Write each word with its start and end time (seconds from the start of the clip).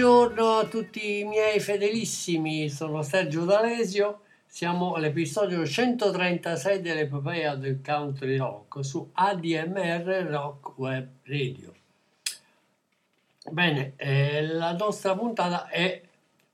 Buongiorno 0.00 0.56
a 0.56 0.64
tutti 0.64 1.18
i 1.18 1.24
miei 1.24 1.60
fedelissimi, 1.60 2.70
sono 2.70 3.02
Sergio 3.02 3.44
D'Alesio, 3.44 4.20
siamo 4.46 4.94
all'episodio 4.94 5.66
136 5.66 6.80
dell'epopea 6.80 7.54
del 7.54 7.82
country 7.84 8.38
rock 8.38 8.82
su 8.82 9.10
ADMR 9.12 10.26
Rock 10.30 10.78
Web 10.78 11.08
Radio. 11.24 11.74
Bene, 13.50 13.92
eh, 13.96 14.46
la 14.46 14.72
nostra 14.72 15.14
puntata 15.14 15.68
è 15.68 16.00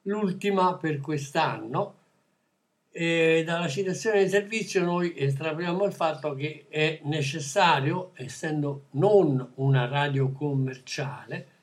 l'ultima 0.03 0.75
per 0.75 1.01
quest'anno 1.01 1.95
e 2.91 3.45
dalla 3.47 3.69
citazione 3.69 4.25
di 4.25 4.29
servizio 4.29 4.83
noi 4.83 5.17
estrapoliamo 5.17 5.85
il 5.85 5.93
fatto 5.93 6.35
che 6.35 6.67
è 6.69 6.99
necessario, 7.05 8.11
essendo 8.15 8.87
non 8.91 9.53
una 9.55 9.87
radio 9.87 10.33
commerciale, 10.33 11.55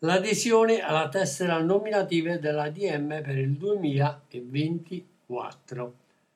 l'adesione 0.00 0.80
alla 0.80 1.08
tessera 1.08 1.60
nominativa 1.60 2.36
della 2.36 2.70
DM 2.70 3.20
per 3.22 3.38
il 3.38 3.56
2024. 3.56 5.94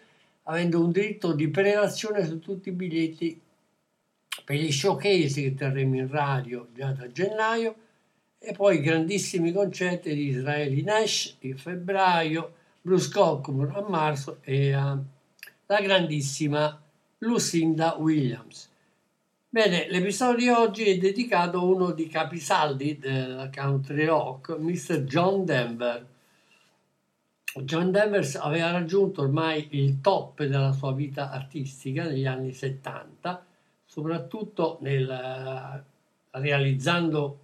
avendo 0.44 0.82
un 0.82 0.92
diritto 0.92 1.34
di 1.34 1.50
prelazione 1.50 2.26
su 2.26 2.40
tutti 2.40 2.70
i 2.70 2.74
biglietti 2.74 3.42
per 4.50 4.58
gli 4.58 4.72
showcase 4.72 5.44
che 5.44 5.54
terremo 5.54 5.98
in 5.98 6.10
radio 6.10 6.70
già 6.74 6.92
da 6.92 7.12
gennaio 7.12 7.76
e 8.40 8.52
poi 8.54 8.82
grandissimi 8.82 9.52
concerti 9.52 10.12
di 10.16 10.30
Israeli 10.30 10.82
Nash 10.82 11.36
in 11.42 11.56
febbraio, 11.56 12.54
Bruce 12.82 13.12
Cockburn 13.12 13.76
a 13.76 13.88
marzo 13.88 14.40
e 14.42 14.74
a 14.74 14.98
la 15.68 15.82
grandissima 15.82 16.82
Lucinda 17.20 17.98
Williams. 18.00 18.68
Bene, 19.48 19.88
l'episodio 19.88 20.38
di 20.38 20.50
oggi 20.50 20.84
è 20.86 20.98
dedicato 20.98 21.60
a 21.60 21.64
uno 21.66 21.92
dei 21.92 22.08
capisaldi 22.08 22.98
del 22.98 23.52
country 23.56 24.06
rock, 24.06 24.58
Mr. 24.58 25.04
John 25.04 25.46
Denver. 25.46 26.08
John 27.54 27.92
Denver 27.92 28.28
aveva 28.40 28.72
raggiunto 28.72 29.22
ormai 29.22 29.68
il 29.74 30.02
top 30.02 30.44
della 30.44 30.72
sua 30.72 30.92
vita 30.92 31.30
artistica 31.30 32.06
negli 32.06 32.26
anni 32.26 32.52
70, 32.52 33.46
soprattutto 33.90 34.78
nel, 34.82 35.84
realizzando 36.30 37.40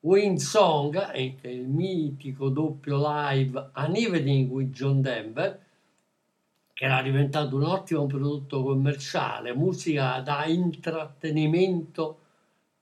Wayne 0.00 0.38
Song, 0.38 0.96
è 0.96 1.18
il 1.42 1.68
mitico 1.68 2.48
doppio 2.48 2.96
live 2.98 3.68
An 3.72 3.94
Evening 3.94 4.50
with 4.50 4.70
John 4.70 5.02
Denver, 5.02 5.60
che 6.72 6.84
era 6.86 7.02
diventato 7.02 7.56
un 7.56 7.64
ottimo 7.64 8.06
prodotto 8.06 8.62
commerciale, 8.62 9.52
musica 9.54 10.20
da 10.20 10.46
intrattenimento 10.46 12.18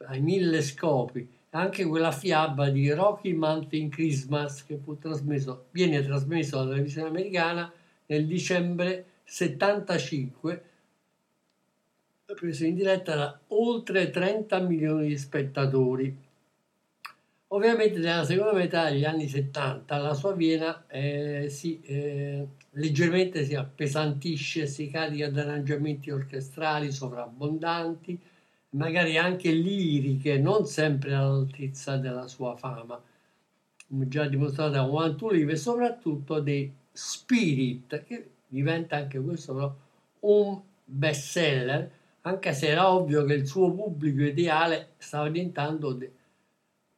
ai 0.06 0.20
mille 0.20 0.62
scopi, 0.62 1.28
anche 1.50 1.84
quella 1.84 2.12
fiaba 2.12 2.70
di 2.70 2.92
Rocky 2.92 3.32
Mountain 3.32 3.88
Christmas 3.88 4.64
che 4.64 4.78
fu 4.78 4.96
trasmesso, 4.96 5.64
viene 5.72 6.00
trasmesso 6.00 6.58
dalla 6.58 6.70
televisione 6.70 7.08
americana 7.08 7.70
nel 8.06 8.24
dicembre 8.24 9.04
75, 9.24 10.69
preso 12.34 12.64
in 12.64 12.74
diretta 12.74 13.14
da 13.14 13.40
oltre 13.48 14.10
30 14.10 14.60
milioni 14.60 15.08
di 15.08 15.18
spettatori. 15.18 16.16
Ovviamente 17.52 17.98
nella 17.98 18.24
seconda 18.24 18.52
metà 18.52 18.88
degli 18.88 19.04
anni 19.04 19.26
70 19.26 19.96
la 19.96 20.14
sua 20.14 20.32
Viena 20.34 20.86
eh, 20.86 21.48
si, 21.48 21.80
eh, 21.82 22.46
leggermente 22.72 23.44
si 23.44 23.56
appesantisce, 23.56 24.66
si 24.66 24.88
carica 24.88 25.28
di 25.28 25.40
arrangiamenti 25.40 26.10
orchestrali 26.10 26.92
sovrabbondanti, 26.92 28.18
magari 28.70 29.18
anche 29.18 29.50
liriche, 29.50 30.38
non 30.38 30.66
sempre 30.66 31.14
all'altezza 31.14 31.96
della 31.96 32.28
sua 32.28 32.56
fama, 32.56 33.02
come 33.88 34.06
già 34.06 34.26
dimostrato 34.28 34.70
da 34.70 34.88
One 34.88 35.16
to 35.16 35.30
e 35.30 35.56
soprattutto 35.56 36.38
dei 36.38 36.72
Spirit, 36.92 38.04
che 38.04 38.30
diventa 38.46 38.96
anche 38.96 39.18
questo 39.20 39.54
però 39.54 39.74
un 40.20 40.60
bestseller, 40.84 41.90
anche 42.22 42.52
se 42.52 42.68
era 42.68 42.92
ovvio 42.92 43.24
che 43.24 43.34
il 43.34 43.46
suo 43.46 43.72
pubblico 43.72 44.22
ideale 44.22 44.90
stava 44.98 45.28
diventando 45.28 45.92
de- 45.92 46.12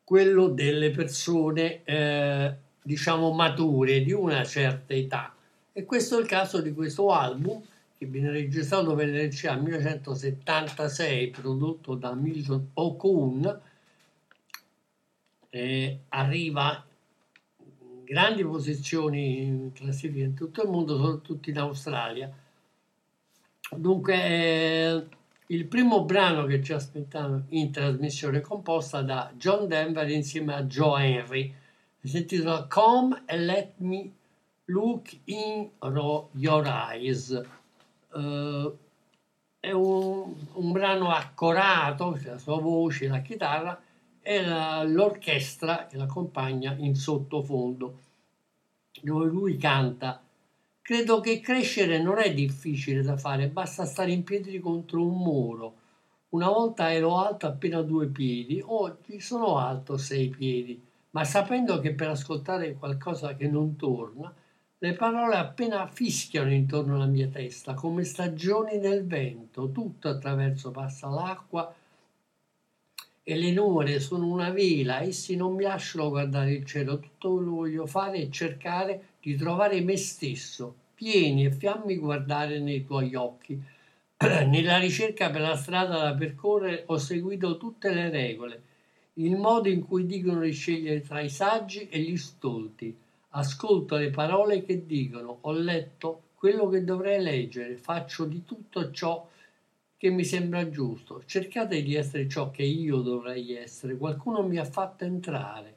quello 0.05 0.49
delle 0.49 0.91
persone, 0.91 1.85
eh, 1.85 2.55
diciamo, 2.83 3.33
mature, 3.33 4.03
di 4.03 4.13
una 4.13 4.45
certa 4.45 4.95
età. 4.95 5.35
E 5.73 5.85
questo 5.85 6.19
è 6.19 6.21
il 6.21 6.27
caso 6.27 6.61
di 6.61 6.73
questo 6.73 7.11
album, 7.11 7.63
che 7.97 8.07
viene 8.07 8.31
registrato 8.31 8.95
per 8.95 9.09
l'RCA 9.09 9.55
nel 9.55 9.63
1976, 9.63 11.31
prodotto 11.31 11.95
da 11.95 12.15
Milton 12.15 12.71
O'Coon, 12.75 13.61
eh, 15.51 15.99
arriva 16.09 16.85
in 17.59 18.05
grandi 18.05 18.45
posizioni 18.45 19.43
in 19.43 19.73
classifica 19.73 20.25
in 20.25 20.35
tutto 20.35 20.63
il 20.63 20.69
mondo, 20.69 20.97
soprattutto 20.97 21.49
in 21.49 21.59
Australia. 21.59 22.31
Dunque, 23.75 24.15
eh, 24.15 25.07
il 25.47 25.67
primo 25.67 26.05
brano 26.05 26.45
che 26.45 26.63
ci 26.63 26.75
aspettavamo 26.75 27.45
in 27.51 27.73
trasmissione 27.73 28.41
composta 28.43 29.01
da 29.03 29.33
John 29.35 29.67
Denver 29.67 30.09
insieme 30.11 30.55
a 30.55 30.65
Joe 30.65 31.03
Henry. 31.05 31.55
Si 32.03 32.19
intitola 32.19 32.67
Come 32.69 33.23
and 33.27 33.41
Let 33.41 33.73
Me 33.79 34.13
Look 34.67 35.17
in 35.25 35.71
Your 36.33 36.67
Eyes. 36.67 37.31
Eh, 38.15 38.73
è 39.61 39.71
un, 39.71 40.35
un 40.53 40.73
brano 40.73 41.11
accorato, 41.11 42.19
la 42.25 42.39
sua 42.39 42.61
voce, 42.61 43.09
la 43.09 43.23
chitarra 43.23 43.81
e 44.21 44.45
la- 44.45 44.83
l'orchestra 44.83 45.87
che 45.87 45.97
l'accompagna 45.97 46.75
in 46.79 46.95
sottofondo, 46.95 48.01
dove 49.01 49.27
lui 49.27 49.57
canta 49.57 50.23
Credo 50.84 51.20
che 51.20 51.38
crescere 51.38 52.02
non 52.02 52.19
è 52.19 52.34
difficile 52.34 53.02
da 53.02 53.17
fare, 53.17 53.46
basta 53.46 53.84
stare 53.84 54.11
in 54.11 54.25
piedi 54.25 54.58
contro 54.58 55.06
un 55.06 55.17
muro. 55.17 55.75
Una 56.31 56.49
volta 56.49 56.93
ero 56.93 57.19
alto 57.19 57.46
appena 57.46 57.82
due 57.82 58.08
piedi, 58.08 58.61
oggi 58.67 59.20
sono 59.20 59.58
alto 59.58 59.96
sei 59.96 60.29
piedi, 60.29 60.82
ma 61.11 61.23
sapendo 61.23 61.79
che 61.79 61.94
per 61.94 62.08
ascoltare 62.08 62.75
qualcosa 62.75 63.37
che 63.37 63.46
non 63.46 63.76
torna, 63.76 64.34
le 64.79 64.93
parole 64.94 65.37
appena 65.37 65.87
fischiano 65.87 66.52
intorno 66.52 66.96
alla 66.96 67.06
mia 67.06 67.28
testa, 67.28 67.75
come 67.75 68.02
stagioni 68.02 68.78
nel 68.78 69.06
vento, 69.06 69.70
tutto 69.70 70.08
attraverso 70.08 70.73
passa 70.73 71.06
l'acqua 71.06 71.73
e 73.23 73.37
le 73.37 73.52
nuvole 73.52 74.00
sono 74.00 74.26
una 74.26 74.50
vela, 74.50 75.00
essi 75.00 75.37
non 75.37 75.55
mi 75.55 75.62
lasciano 75.62 76.08
guardare 76.08 76.55
il 76.55 76.64
cielo, 76.64 76.99
tutto 76.99 77.35
quello 77.35 77.50
che 77.50 77.56
voglio 77.56 77.87
fare 77.87 78.19
è 78.19 78.28
cercare 78.31 79.11
di 79.23 79.37
trovare 79.37 79.81
me 79.83 79.97
stesso, 79.97 80.75
pieni 80.95 81.45
e 81.45 81.53
fiammi 81.53 81.97
guardare 81.97 82.59
nei 82.59 82.85
tuoi 82.85 83.15
occhi. 83.15 83.57
Nella 84.19 84.79
ricerca 84.79 85.31
per 85.31 85.43
la 85.43 85.57
strada 85.57 85.99
da 85.99 86.15
percorrere 86.15 86.83
ho 86.87 86.99
seguito 86.99 87.57
tutte 87.57 87.95
le 87.95 88.11
regole, 88.11 88.63
il 89.15 89.37
modo 89.37 89.69
in 89.69 89.87
cui 89.87 90.07
dicono 90.07 90.41
di 90.41 90.51
scegliere 90.51 91.03
tra 91.03 91.21
i 91.21 91.31
saggi 91.31 91.89
e 91.89 92.01
gli 92.01 92.17
stolti. 92.17 92.97
Ascolto 93.35 93.97
le 93.97 94.11
parole 94.11 94.65
che 94.65 94.87
dicono, 94.87 95.39
ho 95.43 95.53
letto 95.53 96.23
quello 96.35 96.69
che 96.69 96.83
dovrei 96.83 97.23
leggere, 97.23 97.77
faccio 97.77 98.25
di 98.25 98.45
tutto 98.45 98.91
ciò 98.91 99.29
che 99.97 100.11
mi 100.11 100.25
sembra 100.25 100.69
giusto. 100.69 101.23
Cercate 101.25 101.81
di 101.81 101.95
essere 101.95 102.29
ciò 102.29 102.51
che 102.51 102.65
io 102.65 102.97
dovrei 103.03 103.55
essere. 103.55 103.97
Qualcuno 103.97 104.43
mi 104.43 104.59
ha 104.59 104.65
fatto 104.65 105.05
entrare. 105.05 105.77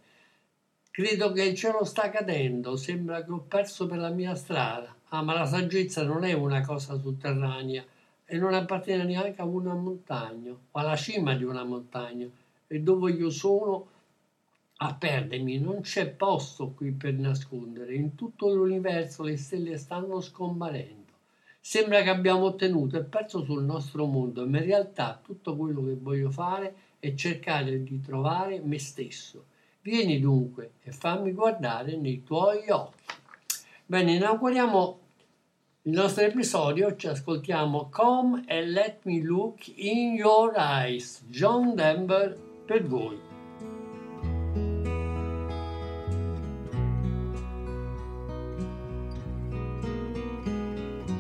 Credo 0.96 1.34
che 1.34 1.44
il 1.44 1.56
cielo 1.56 1.84
sta 1.84 2.10
cadendo, 2.10 2.78
sembra 2.78 3.22
che 3.22 3.30
ho 3.30 3.40
perso 3.40 3.86
per 3.86 3.98
la 3.98 4.12
mia 4.12 4.34
strada. 4.34 4.96
Ah, 5.10 5.24
ma 5.24 5.34
la 5.34 5.46
saggezza 5.46 6.04
non 6.04 6.24
è 6.24 6.32
una 6.32 6.66
cosa 6.66 6.98
sotterranea 6.98 7.84
e 8.24 8.38
non 8.38 8.54
appartiene 8.54 9.04
neanche 9.04 9.42
a 9.42 9.44
una 9.44 9.74
montagna 9.74 10.54
o 10.54 10.80
alla 10.80 10.96
cima 10.96 11.36
di 11.36 11.44
una 11.44 11.66
montagna. 11.66 12.30
E 12.66 12.80
dove 12.80 13.12
io 13.12 13.30
sono 13.30 13.88
a 14.78 14.96
perdermi, 14.96 15.60
non 15.60 15.82
c'è 15.82 16.08
posto 16.08 16.70
qui 16.70 16.92
per 16.92 17.16
nascondere. 17.16 17.94
In 17.94 18.16
tutto 18.16 18.54
l'universo 18.54 19.24
le 19.24 19.36
stelle 19.36 19.78
stanno 19.78 20.22
scomparendo. 20.22 21.12
Sembra 21.60 22.04
che 22.04 22.10
abbiamo 22.10 22.46
ottenuto 22.46 22.98
e 22.98 23.04
perso 23.04 23.44
sul 23.44 23.66
nostro 23.66 24.06
mondo, 24.06 24.48
ma 24.48 24.60
in 24.60 24.64
realtà 24.64 25.20
tutto 25.22 25.58
quello 25.58 25.84
che 25.84 25.98
voglio 26.00 26.32
fare 26.32 26.74
è 27.00 27.14
cercare 27.16 27.84
di 27.84 28.00
trovare 28.00 28.62
me 28.62 28.80
stesso. 28.80 29.48
Vieni 29.86 30.20
dunque 30.20 30.72
e 30.82 30.92
fammi 30.92 31.32
guardare 31.32 31.96
nei 31.96 32.24
tuoi 32.24 32.72
occhi. 32.72 33.04
Bene, 33.86 34.16
inauguriamo 34.16 35.00
il 35.84 35.92
nostro 35.92 36.24
episodio, 36.24 36.96
ci 36.96 37.06
ascoltiamo 37.06 37.90
Come 37.92 38.46
and 38.48 38.70
Let 38.70 39.02
Me 39.04 39.22
Look 39.22 39.68
in 39.76 40.16
Your 40.16 40.56
Eyes, 40.58 41.24
John 41.28 41.76
Denver 41.76 42.36
per 42.66 42.84
voi. 42.84 43.20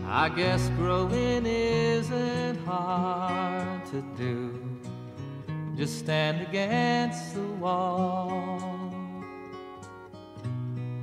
I 0.07 0.29
guess 0.33 0.71
growing 0.75 1.45
isn't 1.45 2.57
hard 2.65 3.85
to 3.91 4.01
do. 4.17 4.74
Just 5.75 5.99
stand 5.99 6.41
against 6.41 7.33
the 7.33 7.41
wall. 7.59 8.79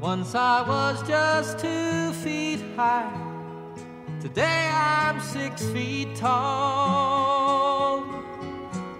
Once 0.01 0.35
I 0.35 0.67
was 0.67 1.07
just 1.07 1.59
two 1.59 2.15
feet 2.15 2.61
high. 2.75 3.13
Today 4.23 4.71
I'm 4.73 5.21
six 5.21 5.63
feet 5.73 6.17
tall. 6.17 8.03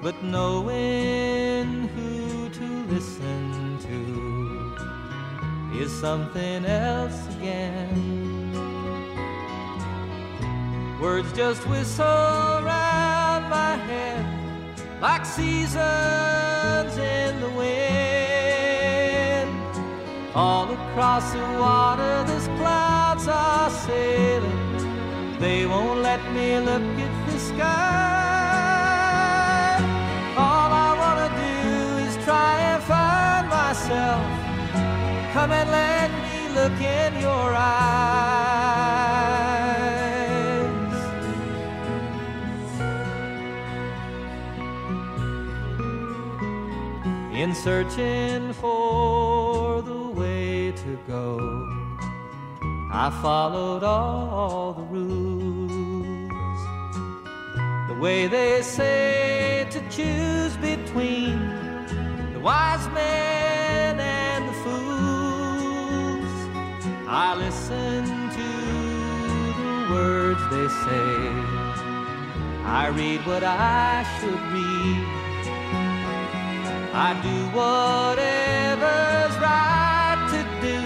But 0.03 0.23
knowing 0.23 1.89
who 1.89 2.51
to 2.51 2.85
listen 2.93 3.79
to 3.89 5.83
is 5.83 5.91
something 5.91 6.67
else 6.67 7.35
again. 7.37 8.53
Words 11.01 11.33
just 11.33 11.67
whistle 11.67 12.05
around 12.05 13.49
my 13.49 13.77
head 13.77 14.32
like 15.03 15.27
seasons 15.27 16.97
in 16.97 17.41
the 17.41 17.51
wind. 17.51 17.67
All 20.33 20.73
across 20.73 21.33
the 21.33 21.41
water, 21.59 22.23
there's 22.29 22.47
clouds 22.61 23.27
are 23.27 23.69
sailing. 23.69 25.39
They 25.41 25.67
won't 25.67 26.03
let 26.03 26.23
me 26.33 26.61
look 26.61 27.01
at 27.07 27.27
the 27.27 27.39
sky. 27.51 27.67
All 30.37 30.71
I 30.89 30.91
wanna 31.03 31.31
do 31.47 31.57
is 32.07 32.15
try 32.25 32.53
and 32.71 32.81
find 32.85 33.49
myself. 33.49 34.25
Come 35.35 35.51
and 35.51 35.69
let 35.69 36.13
me 36.25 36.49
look 36.55 36.81
in 36.81 37.19
your 37.21 37.53
eyes. 37.57 39.22
In 47.43 47.57
searching 47.57 48.53
for 48.53 49.83
the 49.83 50.03
way 50.21 50.71
to 50.71 50.99
go, 51.09 51.41
I 52.93 53.11
followed 53.21 53.83
all 53.83 54.75
the 54.75 54.85
rules. 54.85 56.61
The 57.89 57.99
way 58.01 58.29
they 58.29 58.63
say 58.63 59.67
to 59.73 59.81
choose 59.91 60.57
between 60.59 61.37
the 62.33 62.39
wise 62.39 62.87
men 62.91 63.99
and 63.99 64.49
the 64.49 64.57
fools. 64.65 66.33
I 67.09 67.35
listen 67.35 68.05
to 68.39 68.51
the 69.63 69.73
words 69.93 70.43
they 70.55 70.69
say. 70.87 71.13
I 72.65 72.93
read 72.95 73.27
what 73.27 73.43
I 73.43 74.07
should 74.21 74.43
read. 74.55 75.12
I 76.95 77.15
do 77.23 77.37
whatever's 77.57 79.35
right 79.41 80.21
to 80.29 80.41
do. 80.61 80.77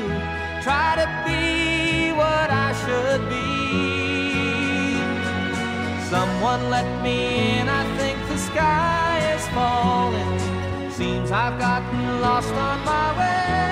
Try 0.63 0.95
to 1.03 1.07
be 1.27 2.13
what 2.13 2.49
I 2.49 2.71
should 2.83 3.29
be. 3.29 5.03
Someone 6.09 6.71
let 6.71 6.87
me 7.03 7.59
in, 7.59 7.69
I 7.69 7.83
think 7.99 8.19
the 8.29 8.39
sky 8.39 9.19
is 9.35 9.49
falling. 9.49 10.39
Seems 10.93 11.33
I've 11.33 11.59
gotten 11.59 12.21
lost 12.21 12.55
on 12.55 12.85
my 12.85 13.09
way. 13.19 13.67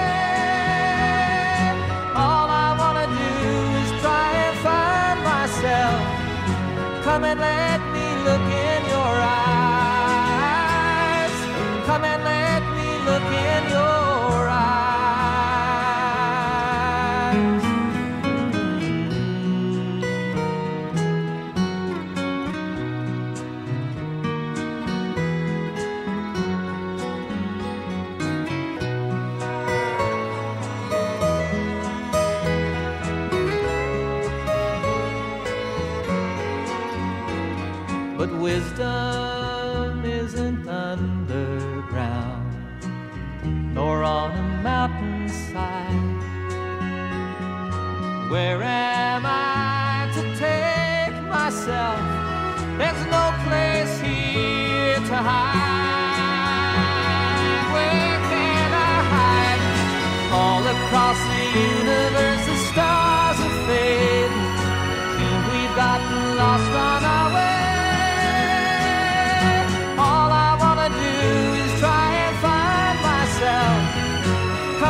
All 2.16 2.48
I 2.50 2.74
wanna 2.76 3.06
do 3.06 3.32
is 3.78 3.90
try 4.02 4.28
and 4.46 4.56
find 4.66 5.18
myself. 5.22 6.02
Come 7.04 7.22
and 7.22 7.38
let 7.38 7.93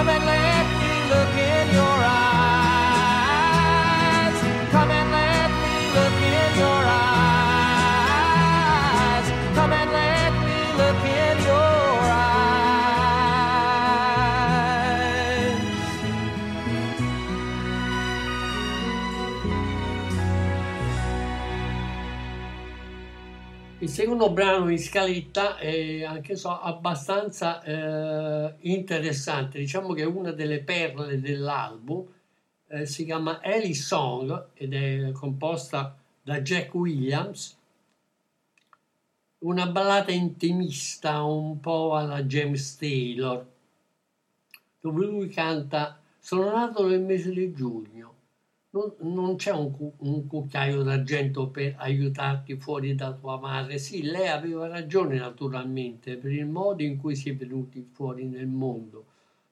Come 0.05 0.29
and 0.29 0.44
secondo 24.05 24.31
brano 24.31 24.69
in 24.69 24.79
scaletta 24.79 25.57
è 25.57 26.05
anche 26.05 26.37
so, 26.37 26.51
abbastanza 26.51 27.63
eh, 27.63 28.55
interessante, 28.69 29.59
diciamo 29.59 29.95
che 29.95 30.03
è 30.03 30.05
una 30.05 30.31
delle 30.31 30.61
perle 30.61 31.19
dell'album, 31.19 32.05
eh, 32.69 32.85
si 32.85 33.07
chiama 33.07 33.43
Ellie 33.43 33.73
Song 33.73 34.49
ed 34.53 34.75
è 34.75 35.11
composta 35.13 35.97
da 36.23 36.43
Jack 36.43 36.75
Williams, 36.75 37.57
una 39.39 39.69
ballata 39.69 40.13
intimista 40.13 41.23
un 41.23 41.59
po' 41.61 41.97
alla 41.97 42.25
James 42.25 42.77
Taylor, 42.77 43.47
dove 44.81 45.07
lui 45.07 45.29
canta 45.29 45.99
Sono 46.19 46.51
nato 46.51 46.87
nel 46.87 47.01
mese 47.01 47.31
di 47.33 47.55
giugno, 47.55 48.14
non, 48.75 48.93
non 48.99 49.37
c'è 49.37 49.53
un, 49.53 49.71
cu- 49.71 49.95
un 49.99 50.27
cucchiaio 50.27 50.83
d'argento 50.83 51.49
per 51.49 51.77
aiutarti 51.79 52.57
fuori 52.57 52.95
da 52.95 53.13
tua 53.13 53.39
madre. 53.39 53.79
Sì, 53.79 54.03
lei 54.03 54.29
aveva 54.29 54.67
ragione 54.67 55.17
naturalmente 55.17 56.17
per 56.17 56.33
il 56.33 56.47
modo 56.47 56.83
in 56.83 56.97
cui 56.99 57.15
si 57.17 57.31
è 57.31 57.37
venuti 57.37 57.89
fuori 57.93 58.27
nel 58.27 58.49
mondo. 58.49 59.07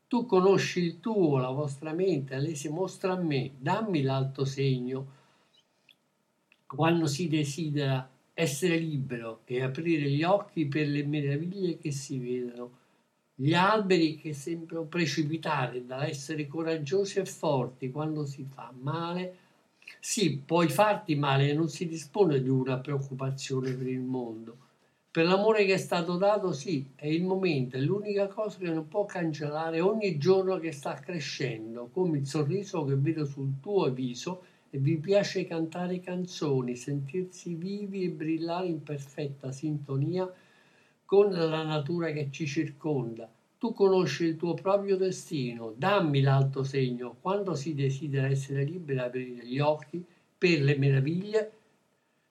Tu 0.09 0.27
conosci 0.27 0.81
il 0.81 1.01
tuo, 1.01 1.39
la 1.39 1.51
vostra 1.51 1.93
mente, 1.93 2.37
lei 2.39 2.57
si 2.57 2.69
mostra 2.69 3.13
a 3.13 3.17
me, 3.17 3.53
dammi 3.59 4.03
l'alto 4.03 4.45
segno. 4.45 5.07
Quando 6.67 7.07
si 7.07 7.29
desidera 7.29 8.11
essere 8.35 8.77
libero 8.77 9.43
e 9.45 9.63
aprire 9.63 10.11
gli 10.11 10.25
occhi 10.25 10.67
per 10.67 10.89
le 10.89 11.05
meraviglie 11.05 11.79
che 11.79 11.93
si 11.93 12.19
vedono, 12.19 12.79
gli 13.43 13.55
alberi 13.55 14.19
che 14.19 14.35
sembrano 14.35 14.85
precipitare 14.85 15.85
dall'essere 15.85 16.47
coraggiosi 16.47 17.19
e 17.19 17.25
forti 17.25 17.91
quando 17.91 18.25
si 18.25 18.47
fa 18.49 18.73
male, 18.79 19.37
sì, 19.99 20.41
puoi 20.47 20.69
farti 20.69 21.17
male 21.17 21.51
e 21.51 21.53
non 21.53 21.69
si 21.69 21.89
dispone 21.89 22.41
di 22.41 22.49
una 22.49 22.79
preoccupazione 22.79 23.73
per 23.73 23.89
il 23.89 23.99
mondo. 23.99 24.57
Per 25.11 25.25
l'amore 25.27 25.65
che 25.65 25.75
è 25.75 25.79
stato 25.79 26.17
dato, 26.19 26.53
sì, 26.53 26.87
è 26.95 27.09
il 27.09 27.25
momento, 27.25 27.77
è 27.77 27.81
l'unica 27.81 28.29
cosa 28.29 28.59
che 28.59 28.71
non 28.71 28.87
può 28.87 29.07
cancellare 29.07 29.81
ogni 29.81 30.19
giorno 30.19 30.61
che 30.61 30.71
sta 30.71 30.95
crescendo, 30.95 31.89
come 31.93 32.19
il 32.19 32.27
sorriso 32.29 32.85
che 32.85 32.95
vedo 32.95 33.25
sul 33.25 33.55
tuo 33.61 33.91
viso 33.91 34.45
e 34.71 34.79
vi 34.79 34.99
piace 34.99 35.49
cantare 35.49 35.99
canzoni, 35.99 36.77
sentirsi 36.77 37.55
vivi 37.55 38.05
e 38.05 38.11
brillare 38.11 38.69
in 38.69 38.85
perfetta 38.85 39.51
sintonia 39.51 40.33
con 41.13 41.31
la 41.31 41.63
natura 41.63 42.11
che 42.11 42.29
ci 42.31 42.47
circonda. 42.47 43.31
Tu 43.59 43.75
conosci 43.75 44.25
il 44.25 44.37
tuo 44.37 44.55
proprio 44.55 44.97
destino, 44.97 45.75
dammi 45.77 46.23
l'alto 46.23 46.65
segno 46.65 47.17
quando 47.21 47.55
si 47.55 47.75
desidera 47.75 48.29
essere 48.29 48.65
liberi 48.65 48.95
di 48.95 48.99
aprire 48.99 49.47
gli 49.47 49.59
occhi 49.59 50.03
per 50.39 50.63
le 50.63 50.79
meraviglie 50.79 51.53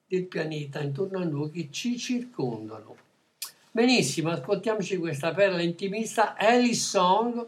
del 0.07 0.25
pianeta 0.25 0.81
intorno 0.81 1.19
a 1.19 1.23
noi 1.23 1.51
che 1.51 1.67
ci 1.69 1.95
circondano. 1.99 2.95
Benissimo, 3.69 4.31
ascoltiamoci 4.31 4.97
questa 4.97 5.31
perla 5.31 5.61
intimista, 5.61 6.35
Ellie 6.35 6.73
Song, 6.73 7.45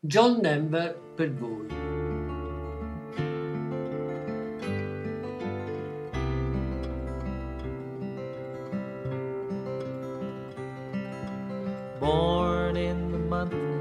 John 0.00 0.40
Denver 0.40 0.98
per 1.14 1.32
voi. 1.32 1.87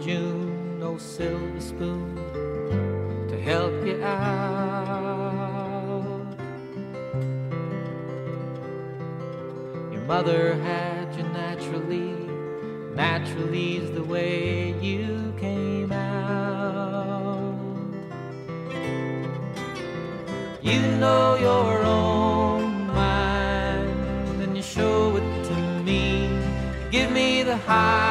June, 0.08 0.80
no 0.80 0.98
silver 0.98 1.60
spoon 1.60 2.16
to 3.28 3.38
help 3.42 3.74
you 3.86 4.02
out. 4.02 4.88
Your 9.92 10.04
mother 10.04 10.56
had 10.62 11.14
you 11.18 11.24
naturally, 11.24 12.14
naturally's 12.96 13.92
the 13.92 14.04
way 14.04 14.74
you 14.80 15.34
came 15.38 15.92
out. 15.92 17.60
You 20.62 20.80
know 21.04 21.36
your 21.36 21.84
own 21.84 22.88
mind, 22.88 24.42
and 24.42 24.56
you 24.56 24.64
show 24.64 25.18
it 25.18 25.44
to 25.50 25.84
me. 25.84 26.30
Give 26.92 27.12
me 27.12 27.44
the 27.44 27.58
high 27.58 28.07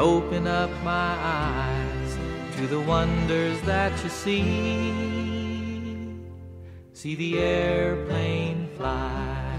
open 0.00 0.46
up 0.46 0.70
my 0.82 1.14
eyes 1.20 2.16
to 2.56 2.66
the 2.66 2.80
wonders 2.80 3.60
that 3.62 3.92
you 4.02 4.08
see. 4.08 4.94
See 6.94 7.14
the 7.14 7.38
airplane 7.38 8.68
fly, 8.78 9.58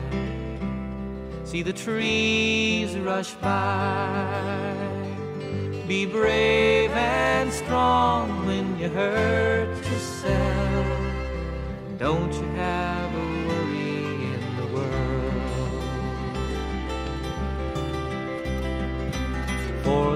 see 1.44 1.62
the 1.62 1.74
trees 1.74 2.98
rush 2.98 3.34
by. 3.36 4.88
Be 5.88 6.06
brave 6.08 6.92
and 6.92 7.54
strong 7.54 8.46
when 8.48 8.80
you 8.80 8.90
hurt 8.90 9.78
yourself. 9.78 10.88
Don't 12.00 12.34
you 12.34 12.48
have 12.56 12.91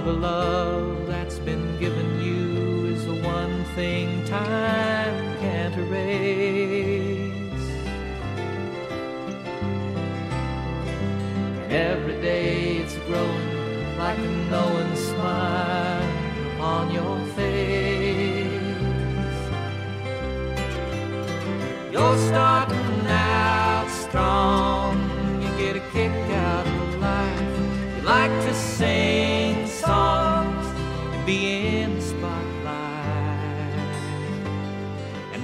the 0.05 0.13
love 0.13 1.07
that's 1.07 1.39
been 1.39 1.79
given 1.79 2.21
you 2.21 2.85
is 2.93 3.05
the 3.07 3.15
one 3.23 3.65
thing 3.73 4.23
time 4.25 5.39
can't 5.39 5.75
erase. 5.75 7.41
Every 11.71 12.21
day 12.21 12.77
it's 12.77 12.95
growing 13.07 13.97
like 13.97 14.19
a 14.19 14.29
knowing 14.51 14.95
smile 14.95 16.07
upon 16.53 16.91
your 16.91 17.17
face. 17.33 18.53
You're 21.91 22.17
starting 22.29 23.07
out 23.07 23.89
strong. 23.89 24.54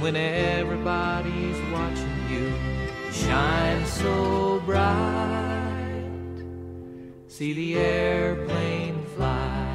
When 0.01 0.15
everybody's 0.15 1.59
watching 1.71 2.09
you, 2.27 2.51
you 3.05 3.11
shine 3.11 3.85
so 3.85 4.59
bright. 4.65 6.41
See 7.27 7.53
the 7.53 7.77
airplane 7.77 9.05
fly. 9.15 9.67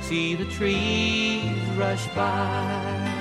See 0.00 0.34
the 0.34 0.46
trees 0.46 1.62
rush 1.78 2.08
by. 2.08 3.12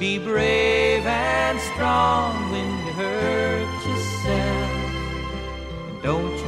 Be 0.00 0.18
brave 0.18 1.06
and 1.06 1.60
strong 1.60 2.50
when 2.50 2.68
you 2.84 2.92
hurt 2.94 3.86
yourself. 3.86 4.82
Don't 6.02 6.36
you 6.36 6.45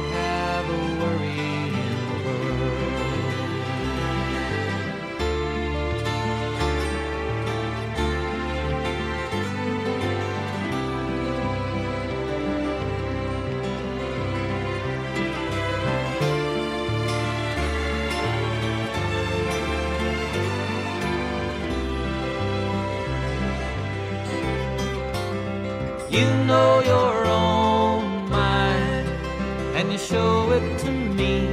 show 30.09 30.51
it 30.51 30.79
to 30.79 30.91
me. 30.91 31.47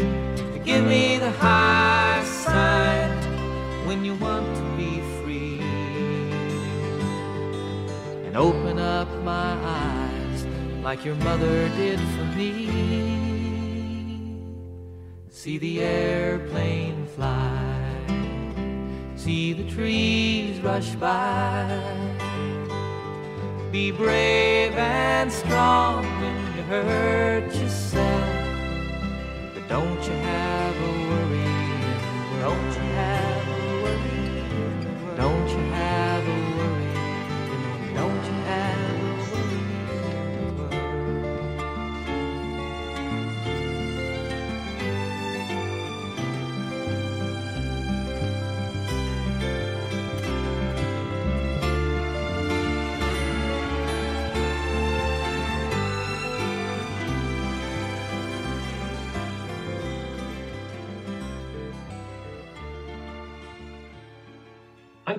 Give 0.64 0.84
me 0.84 1.18
the 1.18 1.30
high 1.30 2.24
sign 2.24 3.10
when 3.86 4.02
you 4.02 4.14
want 4.14 4.46
to 4.56 4.62
be 4.78 5.00
free. 5.18 5.60
And 8.24 8.34
open 8.34 8.78
up 8.78 9.08
my 9.22 9.52
eyes 9.62 10.46
like 10.82 11.04
your 11.04 11.16
mother 11.16 11.68
did 11.80 12.00
for 12.14 12.24
me. 12.38 12.56
See 15.28 15.58
the 15.58 15.82
airplane 15.82 17.06
fly, 17.14 17.94
see 19.16 19.52
the 19.52 19.70
trees 19.70 20.60
rush 20.60 20.94
by. 20.94 21.78
Be 23.70 23.90
brave 23.90 24.72
and 24.76 25.30
strong 25.30 26.04
when 26.20 26.56
you 26.56 26.62
hurt 26.62 27.54
yourself. 27.54 28.15
Don't 29.68 30.00
you 30.04 30.12
have 30.12 30.76
a 30.76 31.05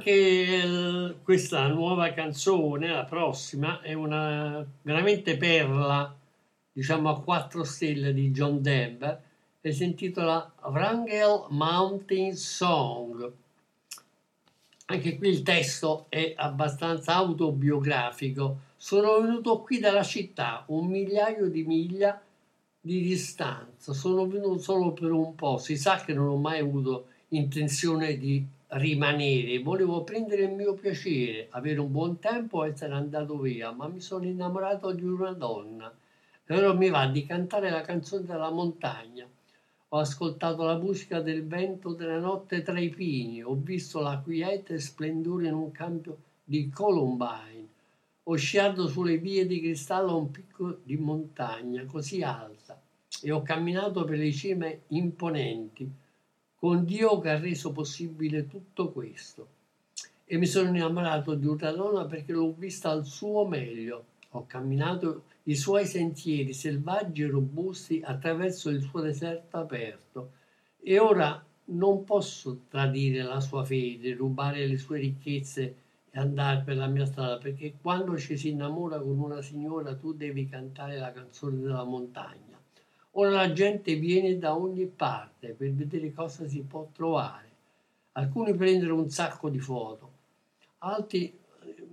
Anche 0.08 0.22
il- 0.22 1.20
questa 1.22 1.68
nuova 1.68 2.14
canzone, 2.14 2.88
la 2.88 3.04
prossima, 3.04 3.82
è 3.82 3.92
una 3.92 4.66
veramente 4.82 5.36
perla, 5.36 6.16
diciamo 6.72 7.10
a 7.10 7.22
quattro 7.22 7.66
stelle 7.66 8.14
di 8.14 8.32
John 8.32 8.62
Denver 8.62 9.22
e 9.60 9.72
si 9.74 9.84
intitola 9.84 10.50
Wrangell 10.64 11.48
Mountain 11.50 12.34
Song. 12.38 13.34
Anche 14.86 15.18
qui 15.18 15.28
il 15.28 15.44
testo 15.44 16.06
è 16.08 16.34
abbastanza 16.38 17.16
autobiografico. 17.16 18.60
Sono 18.78 19.20
venuto 19.20 19.60
qui 19.60 19.80
dalla 19.80 20.04
città, 20.04 20.64
un 20.68 20.88
migliaio 20.88 21.50
di 21.50 21.64
miglia 21.66 22.22
di 22.80 23.02
distanza. 23.02 23.92
Sono 23.92 24.26
venuto 24.26 24.60
solo 24.60 24.94
per 24.94 25.12
un 25.12 25.36
po'. 25.36 25.58
Si 25.58 25.76
sa 25.76 25.98
che 25.98 26.14
non 26.14 26.30
ho 26.30 26.38
mai 26.38 26.60
avuto 26.60 27.08
intenzione 27.28 28.18
di 28.18 28.56
rimanere. 28.70 29.60
Volevo 29.60 30.04
prendere 30.04 30.44
il 30.44 30.52
mio 30.52 30.74
piacere, 30.74 31.48
avere 31.52 31.80
un 31.80 31.92
buon 31.92 32.20
tempo 32.20 32.64
e 32.64 32.72
essere 32.72 32.94
andato 32.94 33.38
via, 33.40 33.72
ma 33.72 33.88
mi 33.88 34.02
sono 34.02 34.26
innamorato 34.26 34.92
di 34.92 35.04
una 35.04 35.32
donna. 35.32 35.94
E 36.46 36.56
ora 36.56 36.74
mi 36.74 36.90
va 36.90 37.08
di 37.08 37.26
cantare 37.26 37.70
la 37.70 37.82
canzone 37.82 38.26
della 38.26 38.50
montagna. 38.50 39.28
Ho 39.90 39.98
ascoltato 40.00 40.64
la 40.64 40.78
musica 40.78 41.22
del 41.22 41.48
vento 41.48 41.94
della 41.94 42.20
notte 42.20 42.62
tra 42.62 42.78
i 42.78 42.90
pini, 42.90 43.42
ho 43.42 43.56
visto 43.56 44.02
la 44.02 44.20
quiete 44.20 44.80
splendore 44.80 45.48
in 45.48 45.54
un 45.54 45.72
campo 45.72 46.18
di 46.44 46.70
Columbine. 46.70 47.68
Ho 48.24 48.36
sciato 48.36 48.88
sulle 48.88 49.18
vie 49.18 49.46
di 49.46 49.62
cristallo 49.62 50.18
un 50.18 50.30
picco 50.30 50.80
di 50.84 50.98
montagna 50.98 51.86
così 51.86 52.22
alta 52.22 52.78
e 53.22 53.32
ho 53.32 53.42
camminato 53.42 54.04
per 54.04 54.18
le 54.18 54.32
cime 54.34 54.82
imponenti 54.88 55.90
con 56.60 56.86
Dio 56.86 57.20
che 57.20 57.30
ha 57.30 57.40
reso 57.40 57.72
possibile 57.72 58.48
tutto 58.48 58.92
questo. 58.92 59.48
E 60.26 60.38
mi 60.38 60.46
sono 60.46 60.70
innamorato 60.70 61.36
di 61.36 61.46
una 61.46 61.72
donna 61.72 62.06
perché 62.06 62.34
l'ho 62.34 62.54
vista 62.58 62.90
al 62.90 63.06
suo 63.06 63.46
meglio. 63.46 64.06
Ho 64.32 64.46
camminato 64.46 65.24
i 65.44 65.56
suoi 65.56 65.86
sentieri 65.86 66.54
selvaggi 66.54 67.22
e 67.22 67.28
robusti 67.28 68.02
attraverso 68.04 68.70
il 68.70 68.82
suo 68.82 69.02
deserto 69.02 69.58
aperto 69.58 70.32
e 70.82 71.00
ora 71.00 71.44
non 71.70 72.04
posso 72.04 72.62
tradire 72.70 73.22
la 73.24 73.40
sua 73.40 73.64
fede, 73.64 74.16
rubare 74.16 74.66
le 74.68 74.78
sue 74.78 75.00
ricchezze 75.00 75.76
e 76.10 76.20
andare 76.20 76.64
per 76.64 76.78
la 76.78 76.88
mia 76.88 77.06
strada, 77.06 77.38
perché 77.38 77.74
quando 77.82 78.18
ci 78.18 78.38
si 78.38 78.50
innamora 78.50 79.00
con 79.00 79.20
una 79.20 79.42
signora 79.42 79.96
tu 79.96 80.14
devi 80.14 80.48
cantare 80.48 80.98
la 80.98 81.12
canzone 81.12 81.60
della 81.60 81.84
montagna. 81.84 82.47
Ora 83.20 83.32
la 83.32 83.52
gente 83.52 83.96
viene 83.96 84.38
da 84.38 84.56
ogni 84.56 84.86
parte 84.86 85.48
per 85.50 85.72
vedere 85.72 86.14
cosa 86.14 86.48
si 86.48 86.62
può 86.62 86.88
trovare. 86.94 87.50
Alcuni 88.12 88.54
prendono 88.54 88.94
un 88.94 89.10
sacco 89.10 89.50
di 89.50 89.58
foto, 89.58 90.12
altri 90.80 91.36
eh, 91.64 91.86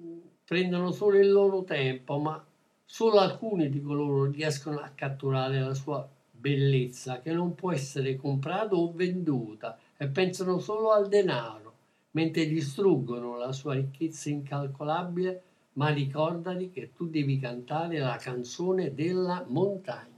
prendono 0.44 0.92
solo 0.92 1.18
il 1.18 1.30
loro 1.30 1.64
tempo, 1.64 2.18
ma 2.18 2.44
solo 2.84 3.20
alcuni 3.20 3.70
di 3.70 3.80
coloro 3.80 4.30
riescono 4.30 4.80
a 4.80 4.90
catturare 4.94 5.60
la 5.60 5.72
sua 5.72 6.06
bellezza 6.30 7.20
che 7.20 7.32
non 7.32 7.54
può 7.54 7.72
essere 7.72 8.16
comprata 8.16 8.74
o 8.74 8.92
venduta 8.92 9.78
e 9.96 10.08
pensano 10.08 10.58
solo 10.58 10.92
al 10.92 11.08
denaro, 11.08 11.72
mentre 12.10 12.46
distruggono 12.46 13.38
la 13.38 13.52
sua 13.52 13.72
ricchezza 13.72 14.28
incalcolabile, 14.28 15.42
ma 15.74 15.88
ricordati 15.88 16.70
che 16.70 16.92
tu 16.94 17.08
devi 17.08 17.38
cantare 17.38 17.98
la 17.98 18.16
canzone 18.16 18.92
della 18.92 19.42
montagna. 19.48 20.13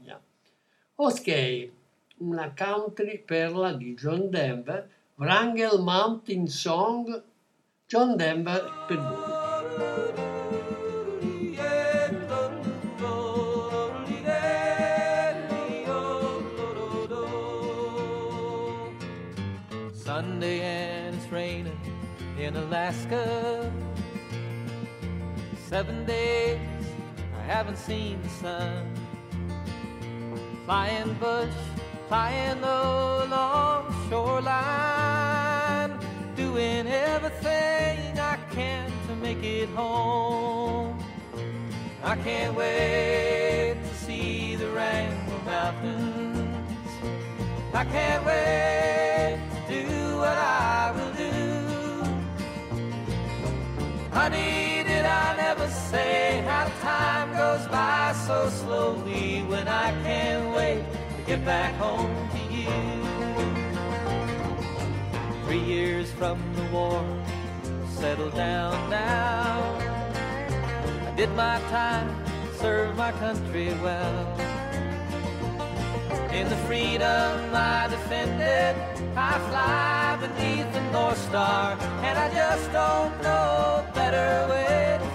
Ok, 0.99 1.29
una 2.21 2.55
country 2.57 3.19
perla 3.19 3.75
di 3.75 3.95
John 3.95 4.31
Denver, 4.31 4.89
Wrangell 5.17 5.83
Mountain 5.83 6.49
Song, 6.49 7.23
John 7.87 8.17
Denver 8.17 8.65
per 8.89 8.97
voi. 8.97 9.45
Sunday 19.93 20.63
and 20.63 21.15
it's 21.15 21.31
raining 21.31 21.79
in 22.39 22.57
Alaska. 22.57 23.71
Seven 25.69 26.07
days 26.07 26.59
I 27.39 27.43
haven't 27.43 27.77
seen 27.77 28.19
the 28.23 28.31
sun. 28.31 28.96
Flying 30.67 31.15
bush, 31.21 31.55
flying 32.09 32.59
along 32.59 33.87
the 33.87 34.09
shoreline, 34.11 35.97
doing 36.35 36.89
everything 36.89 38.19
I 38.19 38.37
can 38.51 38.91
to 39.07 39.15
make 39.15 39.45
it 39.45 39.69
home. 39.69 40.99
I 42.03 42.17
can't 42.17 42.57
wait 42.57 43.77
to 43.81 43.95
see 43.95 44.57
the 44.57 44.67
Wrangell 44.71 45.41
Mountains. 45.45 46.91
I 47.73 47.85
can't 47.85 48.27
wait 48.27 49.39
to 49.69 49.87
do 49.87 50.17
what 50.19 50.37
I 50.37 50.91
will 50.97 51.13
do. 51.13 51.31
Honey, 54.11 54.83
did 54.83 55.05
I 55.05 55.37
never 55.37 55.69
say 55.69 56.43
how 56.45 56.67
goes 57.57 57.69
by 57.69 58.13
so 58.27 58.49
slowly 58.49 59.43
when 59.49 59.69
I 59.69 59.91
can't 60.03 60.55
wait 60.55 60.85
to 61.17 61.23
get 61.27 61.45
back 61.45 61.75
home 61.75 62.13
to 62.31 62.39
you? 62.55 62.69
Three 65.45 65.61
years 65.61 66.11
from 66.13 66.39
the 66.55 66.65
war, 66.65 67.05
settled 67.89 68.35
down 68.35 68.91
now. 68.91 69.79
I 71.07 71.15
did 71.17 71.31
my 71.31 71.59
time, 71.71 72.09
served 72.57 72.97
my 72.97 73.13
country 73.13 73.69
well. 73.83 74.41
In 76.33 76.49
the 76.49 76.57
freedom 76.67 77.55
I 77.55 77.89
defended, 77.89 78.77
I 79.17 79.39
fly 79.49 80.19
beneath 80.21 80.71
the 80.75 80.83
North 80.93 81.19
Star, 81.29 81.79
and 82.03 82.19
I 82.19 82.29
just 82.35 82.71
don't 82.73 83.23
know 83.23 83.85
a 83.89 83.93
better 83.95 84.49
way 84.51 85.06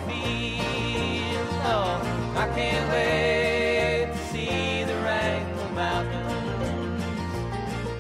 can't 2.56 2.90
wait 2.92 4.10
to 4.12 4.18
see 4.32 4.84
the 4.84 4.96
Wrangell 4.96 5.70
Mountains. 5.74 7.04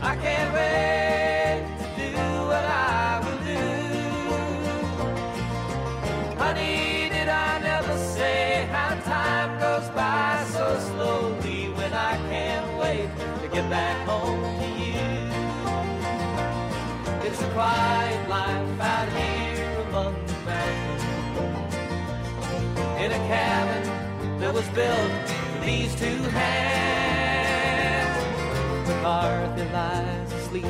I 0.01 0.15
can't 0.17 0.53
wait 0.53 1.63
to 1.79 1.85
do 1.95 2.17
what 2.49 2.65
I 2.65 3.21
will 3.23 3.41
do. 3.47 3.63
Honey, 6.37 7.09
did 7.09 7.29
I 7.29 7.59
never 7.59 7.97
say 7.97 8.67
how 8.71 8.95
time 9.05 9.57
goes 9.59 9.87
by 9.89 10.43
so 10.51 10.79
slowly 10.79 11.69
when 11.77 11.93
I 11.93 12.17
can't 12.29 12.77
wait 12.77 13.09
to 13.41 13.47
get 13.47 13.69
back 13.69 14.05
home 14.05 14.41
to 14.59 14.67
you? 14.83 15.11
It's 17.25 17.41
a 17.41 17.49
quiet 17.51 18.27
life 18.27 18.81
out 18.81 19.09
here 19.13 19.79
among 19.87 20.13
the 20.27 20.33
mountains 20.45 21.21
in 23.01 23.11
a 23.11 23.17
cabin 23.29 23.70
that 24.41 24.51
was 24.51 24.67
built 24.69 25.11
with 25.53 25.65
these 25.65 25.93
two 25.95 26.17
hands. 26.33 28.17
McCarthy 28.87 29.65
lies 29.71 30.33
asleep 30.33 30.65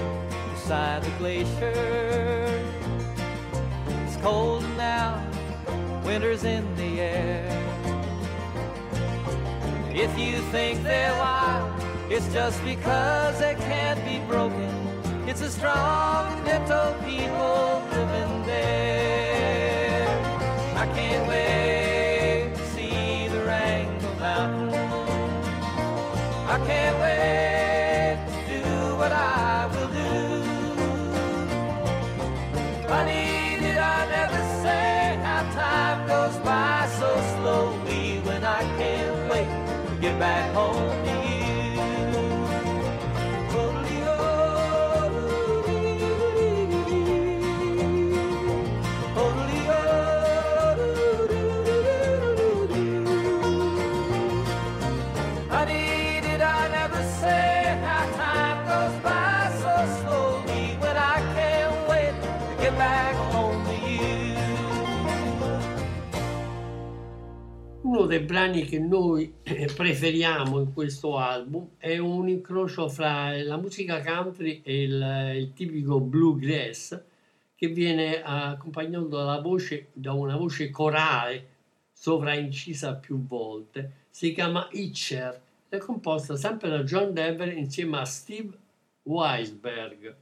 beside 0.54 1.02
the 1.04 1.12
glacier. 1.12 2.62
It's 4.06 4.18
cold 4.18 4.64
now, 4.76 5.26
winter's 6.04 6.44
in 6.44 6.76
the 6.76 7.00
air. 7.00 7.48
If 9.94 10.20
you 10.20 10.42
think 10.52 10.84
they're 10.84 11.18
wild, 11.18 11.72
it's 12.12 12.28
just 12.34 12.62
because 12.66 13.40
they 13.40 13.56
can't 13.56 14.04
be 14.04 14.20
broken. 14.28 14.70
It's 15.30 15.40
a 15.40 15.50
strong, 15.50 16.44
gentle 16.46 16.94
people 17.06 17.82
dei 68.12 68.19
brani 68.19 68.65
che 68.65 68.78
noi 68.78 69.36
eh, 69.43 69.71
preferiamo 69.74 70.60
in 70.60 70.74
questo 70.74 71.17
album 71.17 71.69
è 71.78 71.97
un 71.97 72.28
incrocio 72.28 72.89
fra 72.89 73.41
la 73.41 73.56
musica 73.56 74.04
country 74.04 74.60
e 74.65 74.82
il, 74.84 75.34
il 75.38 75.54
tipico 75.54 76.02
bluegrass 76.02 77.02
che 77.56 77.67
viene 77.67 78.21
accompagnato 78.21 79.06
dalla 79.06 79.39
voce, 79.39 79.91
da 79.93 80.12
una 80.12 80.36
voce 80.36 80.69
corale 80.69 81.47
sovraincisa 81.93 82.95
più 82.95 83.26
volte. 83.26 84.08
Si 84.10 84.34
chiama 84.34 84.67
Itcher, 84.71 85.41
è 85.69 85.78
composta 85.78 86.36
sempre 86.36 86.67
da 86.67 86.84
John 86.84 87.13
Denver 87.13 87.56
insieme 87.56 88.00
a 88.00 88.06
Steve 88.06 88.58
Weisberg. 89.04 90.15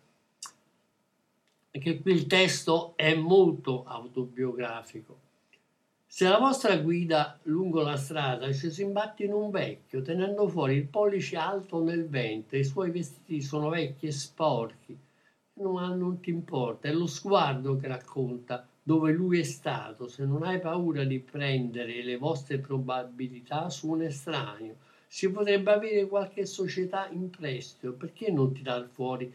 Che 1.71 2.02
qui 2.02 2.12
il 2.12 2.28
testo 2.28 2.93
è 2.95 3.15
molto 3.15 3.84
autobiografico. 3.84 5.29
Se 6.12 6.28
la 6.28 6.39
vostra 6.39 6.76
guida 6.78 7.39
lungo 7.43 7.84
la 7.84 7.95
strada 7.95 8.52
ci 8.52 8.72
si 8.72 8.82
imbatte 8.82 9.26
in 9.26 9.32
un 9.32 9.52
vecchio, 9.52 10.02
tenendo 10.02 10.48
fuori 10.48 10.74
il 10.74 10.88
pollice 10.88 11.38
alto 11.38 11.84
nel 11.84 12.10
vento, 12.10 12.56
i 12.58 12.63
suoi 12.63 12.89
vestiti 12.89 13.43
sono 13.43 13.69
vecchi 13.69 14.08
e 14.08 14.12
sporchi, 14.12 14.98
non, 15.62 15.98
non 16.00 16.19
ti 16.19 16.32
importa, 16.32 16.88
è 16.88 16.91
lo 16.91 17.06
sguardo 17.06 17.78
che 17.78 17.88
racconta 17.88 18.67
dove 18.82 19.12
lui 19.12 19.39
è 19.39 19.43
stato, 19.43 20.08
se 20.08 20.26
non 20.26 20.41
hai 20.41 20.60
paura 20.60 21.04
di 21.04 21.19
prendere 21.19 22.04
le 22.04 22.17
vostre 22.17 22.58
probabilità 22.58 23.69
su 23.69 23.89
un 23.89 24.02
estraneo, 24.02 24.78
si 25.08 25.30
potrebbe 25.30 25.72
avere 25.72 26.08
qualche 26.08 26.48
società 26.48 27.08
in 27.10 27.30
prestito, 27.30 27.93
perché 27.93 28.32
non 28.32 28.52
tirar 28.52 28.89
fuori 28.91 29.32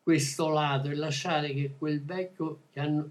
questo 0.00 0.48
lato 0.50 0.88
e 0.88 0.94
lasciare 0.94 1.52
che 1.52 1.74
quel 1.76 2.00
vecchio 2.00 2.60
che 2.70 2.78
hanno 2.78 3.10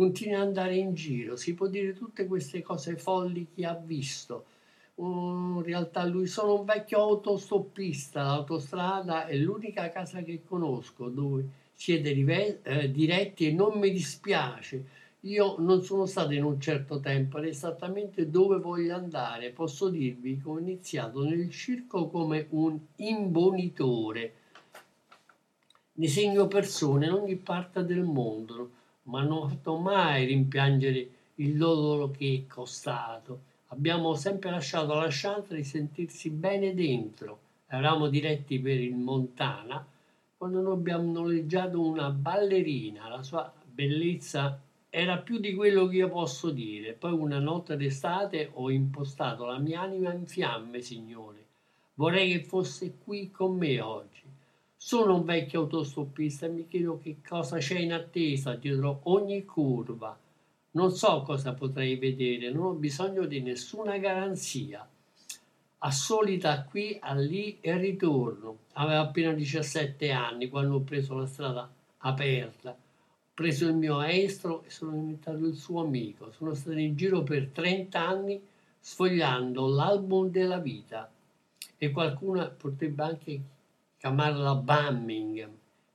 continui 0.00 0.34
ad 0.34 0.46
andare 0.46 0.76
in 0.76 0.94
giro, 0.94 1.36
si 1.36 1.52
può 1.52 1.66
dire 1.66 1.92
tutte 1.92 2.26
queste 2.26 2.62
cose 2.62 2.96
folli 2.96 3.48
che 3.54 3.66
ha 3.66 3.74
visto. 3.74 4.46
Uh, 4.94 5.56
in 5.56 5.62
realtà 5.62 6.06
lui 6.06 6.26
sono 6.26 6.58
un 6.58 6.64
vecchio 6.64 7.00
autostoppista, 7.00 8.22
l'autostrada 8.22 9.26
è 9.26 9.36
l'unica 9.36 9.90
casa 9.90 10.22
che 10.22 10.42
conosco 10.42 11.10
dove 11.10 11.48
siete 11.74 12.12
rive- 12.12 12.62
eh, 12.62 12.90
diretti 12.90 13.46
e 13.46 13.52
non 13.52 13.78
mi 13.78 13.90
dispiace. 13.90 14.98
Io 15.24 15.56
non 15.58 15.82
sono 15.82 16.06
stato 16.06 16.32
in 16.32 16.44
un 16.44 16.58
certo 16.58 16.98
tempo 16.98 17.36
ed 17.36 17.44
esattamente 17.44 18.30
dove 18.30 18.58
voglio 18.58 18.94
andare. 18.94 19.50
Posso 19.50 19.90
dirvi 19.90 20.40
che 20.40 20.48
ho 20.48 20.58
iniziato 20.58 21.24
nel 21.24 21.50
circo 21.50 22.08
come 22.08 22.46
un 22.50 22.78
imbonitore. 22.96 24.32
Disegno 25.92 26.46
persone 26.46 27.04
in 27.04 27.12
ogni 27.12 27.36
parte 27.36 27.84
del 27.84 28.02
mondo 28.02 28.78
ma 29.04 29.22
non 29.22 29.38
ho 29.38 29.48
fatto 29.48 29.76
mai 29.76 30.26
rimpiangere 30.26 31.08
il 31.36 31.56
loro 31.56 32.10
che 32.10 32.44
è 32.44 32.52
costato. 32.52 33.48
Abbiamo 33.68 34.14
sempre 34.14 34.50
lasciato 34.50 34.94
la 34.94 35.08
chance 35.08 35.54
di 35.54 35.64
sentirsi 35.64 36.30
bene 36.30 36.74
dentro. 36.74 37.38
Eravamo 37.68 38.08
diretti 38.08 38.58
per 38.58 38.80
il 38.80 38.96
Montana 38.96 39.86
quando 40.36 40.60
noi 40.60 40.72
abbiamo 40.72 41.12
noleggiato 41.12 41.80
una 41.80 42.10
ballerina. 42.10 43.08
La 43.08 43.22
sua 43.22 43.52
bellezza 43.64 44.60
era 44.88 45.18
più 45.18 45.38
di 45.38 45.54
quello 45.54 45.86
che 45.86 45.96
io 45.96 46.08
posso 46.08 46.50
dire. 46.50 46.94
Poi 46.94 47.12
una 47.12 47.38
notte 47.38 47.76
d'estate 47.76 48.50
ho 48.54 48.70
impostato 48.70 49.44
la 49.44 49.58
mia 49.58 49.82
anima 49.82 50.12
in 50.12 50.26
fiamme, 50.26 50.80
signore. 50.80 51.46
Vorrei 51.94 52.32
che 52.32 52.42
fosse 52.42 52.96
qui 53.04 53.30
con 53.30 53.56
me 53.56 53.80
oggi. 53.80 54.19
Sono 54.82 55.16
un 55.16 55.24
vecchio 55.24 55.60
autostoppista 55.60 56.46
e 56.46 56.48
mi 56.48 56.66
chiedo 56.66 56.98
che 56.98 57.18
cosa 57.22 57.58
c'è 57.58 57.78
in 57.78 57.92
attesa 57.92 58.54
dietro 58.54 59.00
ogni 59.04 59.44
curva. 59.44 60.18
Non 60.70 60.90
so 60.92 61.20
cosa 61.20 61.52
potrei 61.52 61.96
vedere, 61.96 62.50
non 62.50 62.64
ho 62.64 62.72
bisogno 62.72 63.26
di 63.26 63.42
nessuna 63.42 63.98
garanzia. 63.98 64.88
Assolita 65.80 66.64
qui, 66.64 66.96
a 66.98 67.12
lì 67.12 67.58
e 67.60 67.76
ritorno. 67.76 68.60
Avevo 68.72 69.02
appena 69.02 69.32
17 69.34 70.10
anni 70.12 70.48
quando 70.48 70.76
ho 70.76 70.80
preso 70.80 71.14
la 71.14 71.26
strada 71.26 71.70
aperta. 71.98 72.70
Ho 72.70 73.32
preso 73.34 73.68
il 73.68 73.74
mio 73.74 74.00
estro 74.00 74.62
e 74.64 74.70
sono 74.70 74.92
diventato 74.92 75.44
il 75.44 75.56
suo 75.56 75.82
amico. 75.82 76.32
Sono 76.32 76.54
stato 76.54 76.78
in 76.78 76.96
giro 76.96 77.22
per 77.22 77.48
30 77.48 78.00
anni 78.00 78.42
sfogliando 78.80 79.68
l'album 79.68 80.30
della 80.30 80.58
vita 80.58 81.12
e 81.76 81.90
qualcuno 81.90 82.50
potrebbe 82.56 83.02
anche 83.02 83.40
chiamarla 84.00 84.54
Birmingham, 84.54 85.50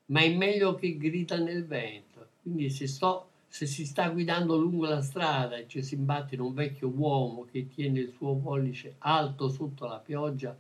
ma 0.08 0.20
è 0.20 0.32
meglio 0.36 0.76
che 0.76 0.96
grida 0.96 1.38
nel 1.38 1.66
vento. 1.66 2.28
Quindi 2.44 2.70
se, 2.70 2.86
sto, 2.86 3.30
se 3.48 3.66
si 3.66 3.84
sta 3.84 4.10
guidando 4.10 4.56
lungo 4.58 4.86
la 4.86 5.02
strada 5.02 5.56
e 5.56 5.68
ci 5.68 5.82
si 5.82 5.96
imbatte 5.96 6.36
in 6.36 6.42
un 6.42 6.54
vecchio 6.54 6.88
uomo 6.88 7.48
che 7.52 7.68
tiene 7.68 8.02
il 8.02 8.14
suo 8.16 8.36
pollice 8.36 8.98
alto 9.00 9.50
sotto 9.50 9.88
la 9.88 9.98
pioggia, 9.98 10.56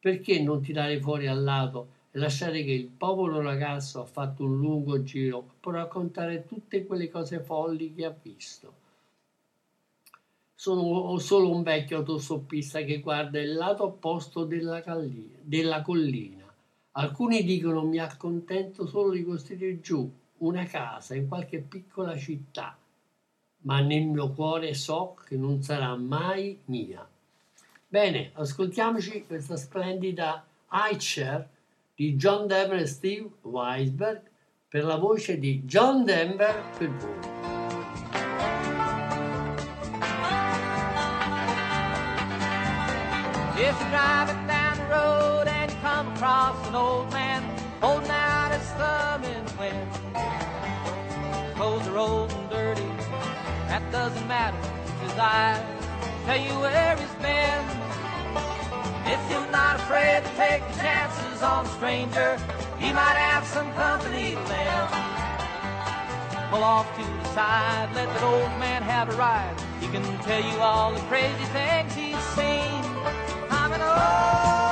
perché 0.00 0.42
non 0.42 0.62
tirare 0.62 1.00
fuori 1.00 1.28
al 1.28 1.44
lato 1.44 1.98
e 2.10 2.18
lasciare 2.18 2.64
che 2.64 2.72
il 2.72 2.88
povero 2.88 3.40
ragazzo 3.40 4.00
ha 4.00 4.06
fatto 4.06 4.42
un 4.42 4.56
lungo 4.56 5.04
giro 5.04 5.48
per 5.60 5.74
raccontare 5.74 6.44
tutte 6.44 6.84
quelle 6.86 7.08
cose 7.08 7.38
folli 7.38 7.94
che 7.94 8.04
ha 8.04 8.14
visto? 8.20 8.78
Sono 10.56 11.16
solo 11.18 11.54
un 11.54 11.62
vecchio 11.62 11.98
autostoppista 11.98 12.80
che 12.82 12.98
guarda 12.98 13.40
il 13.40 13.54
lato 13.54 13.84
opposto 13.84 14.44
della, 14.44 14.82
collina 15.82 16.39
Alcuni 16.92 17.44
dicono 17.44 17.84
mi 17.84 17.98
accontento 17.98 18.84
solo 18.84 19.12
di 19.12 19.22
costruire 19.22 19.80
giù 19.80 20.12
una 20.38 20.64
casa 20.64 21.14
in 21.14 21.28
qualche 21.28 21.60
piccola 21.60 22.16
città, 22.16 22.76
ma 23.58 23.80
nel 23.80 24.06
mio 24.06 24.30
cuore 24.30 24.74
so 24.74 25.14
che 25.24 25.36
non 25.36 25.62
sarà 25.62 25.94
mai 25.94 26.58
mia. 26.64 27.08
Bene, 27.86 28.32
ascoltiamoci 28.34 29.24
questa 29.24 29.56
splendida 29.56 30.44
Eicher 30.68 31.48
di 31.94 32.16
John 32.16 32.48
Denver 32.48 32.80
e 32.80 32.86
Steve 32.86 33.30
Weisberg 33.42 34.22
per 34.68 34.84
la 34.84 34.96
voce 34.96 35.38
di 35.38 35.62
John 35.62 36.04
Denver 36.04 36.60
per 36.76 36.90
voi. 36.90 37.38
You're 43.56 43.72
driving 43.90 44.46
down 44.46 44.76
the 44.76 44.86
road 44.88 45.29
come 46.00 46.14
across 46.14 46.68
an 46.68 46.74
old 46.74 47.12
man 47.12 47.42
holding 47.82 48.08
out 48.08 48.50
his 48.52 48.66
thumb 48.80 49.22
in 49.22 49.44
the 49.44 49.52
wind, 49.60 49.90
clothes 51.56 51.86
are 51.88 51.98
old 51.98 52.32
and 52.32 52.48
dirty, 52.48 52.88
that 53.68 53.82
doesn't 53.92 54.26
matter. 54.26 54.56
His 55.02 55.12
eyes 55.18 55.60
tell 56.24 56.40
you 56.40 56.54
where 56.64 56.96
he's 56.96 57.16
been. 57.20 57.64
If 59.12 59.20
you're 59.30 59.50
not 59.52 59.76
afraid 59.76 60.24
to 60.24 60.30
take 60.36 60.62
chances 60.80 61.42
on 61.42 61.66
a 61.66 61.68
stranger, 61.68 62.38
he 62.78 62.94
might 62.94 63.18
have 63.28 63.44
some 63.44 63.70
company 63.74 64.36
to. 64.48 64.62
Pull 66.48 66.64
off 66.64 66.88
to 66.96 67.02
the 67.04 67.24
side, 67.34 67.90
let 67.94 68.08
that 68.08 68.22
old 68.22 68.58
man 68.58 68.80
have 68.82 69.10
a 69.10 69.16
ride. 69.16 69.54
He 69.80 69.88
can 69.88 70.02
tell 70.20 70.42
you 70.42 70.58
all 70.60 70.94
the 70.94 71.00
crazy 71.12 71.44
things 71.52 71.94
he's 71.94 72.24
seen. 72.32 72.80
I'm 73.50 73.72
an 73.72 73.82
old 73.82 74.69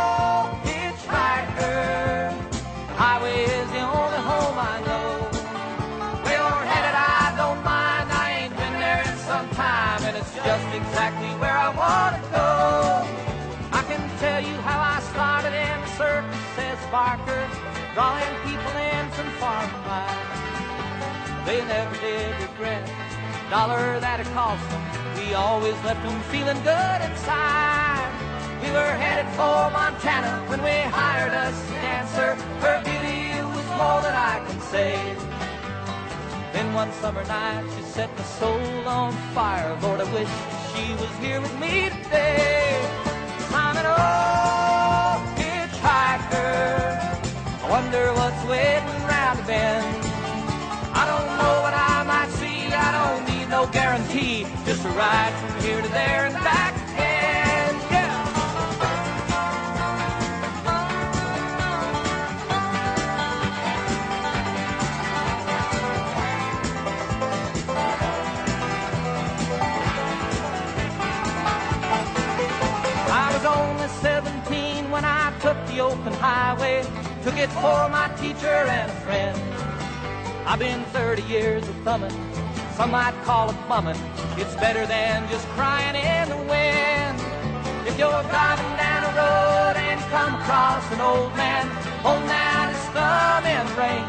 I 11.68 11.76
want 11.76 12.16
to 12.16 12.22
go. 12.32 12.48
I 13.76 13.82
can 13.84 14.00
tell 14.24 14.40
you 14.40 14.56
how 14.64 14.80
I 14.80 15.04
started 15.12 15.52
in 15.52 15.76
the 15.84 15.90
circus, 16.00 16.40
says 16.56 16.80
Barker, 16.88 17.44
drawing 17.92 18.34
people 18.48 18.72
in 18.72 19.04
from 19.12 19.28
far 19.36 19.60
and 19.60 19.76
wide. 19.84 21.44
They 21.44 21.60
never 21.68 21.92
did 22.00 22.32
regret 22.40 22.88
the 22.88 23.50
dollar 23.52 24.00
that 24.00 24.16
it 24.16 24.30
cost 24.32 24.64
them. 24.72 24.80
We 25.20 25.34
always 25.34 25.76
left 25.84 26.00
them 26.08 26.16
feeling 26.32 26.56
good 26.64 27.00
inside. 27.04 28.16
We 28.64 28.72
were 28.72 28.96
headed 28.96 29.28
for 29.36 29.68
Montana 29.68 30.48
when 30.48 30.64
we 30.64 30.72
hired 30.88 31.34
us 31.36 31.52
a 31.52 31.74
dancer. 31.84 32.32
Her 32.64 32.80
beauty 32.80 33.44
was 33.44 33.68
more 33.76 34.00
than 34.00 34.16
I 34.16 34.40
can 34.40 34.58
say. 34.72 34.96
Then 36.56 36.72
one 36.72 36.90
summer 37.04 37.24
night 37.28 37.68
she 37.76 37.82
set 37.82 38.08
my 38.16 38.24
soul 38.40 38.88
on 38.88 39.12
fire. 39.36 39.76
Lord, 39.82 40.00
I 40.00 40.08
wish 40.16 40.32
she 40.78 40.92
was 40.92 41.14
here 41.18 41.40
with 41.40 41.58
me 41.58 41.90
today. 41.90 42.80
I'm 43.50 43.76
an 43.82 43.86
old 43.86 45.20
hitchhiker. 45.38 46.54
I 47.64 47.70
wonder 47.70 48.12
what's 48.18 48.42
waiting 48.44 49.00
round 49.12 49.38
the 49.40 49.44
bend. 49.44 50.04
I 50.94 51.02
don't 51.10 51.30
know 51.40 51.54
what 51.64 51.74
I 51.74 52.04
might 52.04 52.30
see. 52.40 52.72
I 52.72 52.90
don't 52.98 53.22
need 53.30 53.48
no 53.48 53.66
guarantee. 53.66 54.46
Just 54.64 54.84
a 54.84 54.90
ride 54.90 55.34
from 55.40 55.62
here 55.62 55.82
to 55.82 55.88
there 55.88 56.26
and 56.26 56.34
back 56.34 56.77
highway. 76.18 76.82
Took 77.22 77.38
it 77.38 77.50
for 77.50 77.88
my 77.88 78.10
teacher 78.20 78.46
and 78.46 78.90
a 78.90 78.94
friend. 79.06 79.36
I've 80.46 80.58
been 80.58 80.84
30 80.96 81.22
years 81.22 81.68
of 81.68 81.74
thumbing. 81.82 82.14
Some 82.76 82.90
might 82.92 83.14
call 83.24 83.50
it 83.50 83.56
bumming. 83.68 83.98
It's 84.36 84.54
better 84.56 84.86
than 84.86 85.28
just 85.28 85.46
crying 85.48 85.96
in 85.96 86.28
the 86.28 86.42
wind. 86.48 87.18
If 87.86 87.98
you're 87.98 88.22
driving 88.30 88.72
down 88.76 89.02
a 89.02 89.12
road 89.18 89.76
and 89.76 90.00
come 90.10 90.34
across 90.40 90.84
an 90.92 91.00
old 91.00 91.34
man 91.36 91.66
holding 92.06 92.30
out 92.30 92.68
his 92.70 92.84
thumb 92.94 93.44
in 93.46 93.66
the 93.66 93.74
rain, 93.74 94.04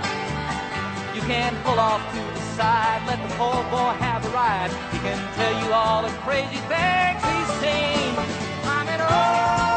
you 1.16 1.22
can 1.22 1.56
pull 1.64 1.80
off 1.80 2.02
to 2.14 2.20
the 2.20 2.46
side, 2.56 3.02
let 3.08 3.20
the 3.28 3.36
poor 3.36 3.64
boy 3.74 3.92
have 4.00 4.26
a 4.26 4.30
ride. 4.30 4.72
He 4.92 5.00
can 5.00 5.20
tell 5.36 5.54
you 5.64 5.74
all 5.74 6.04
the 6.04 6.14
crazy 6.26 6.62
things 6.70 7.20
he's 7.26 7.50
seen. 7.60 8.14
I'm 8.66 8.88
an 8.88 9.02
old 9.02 9.69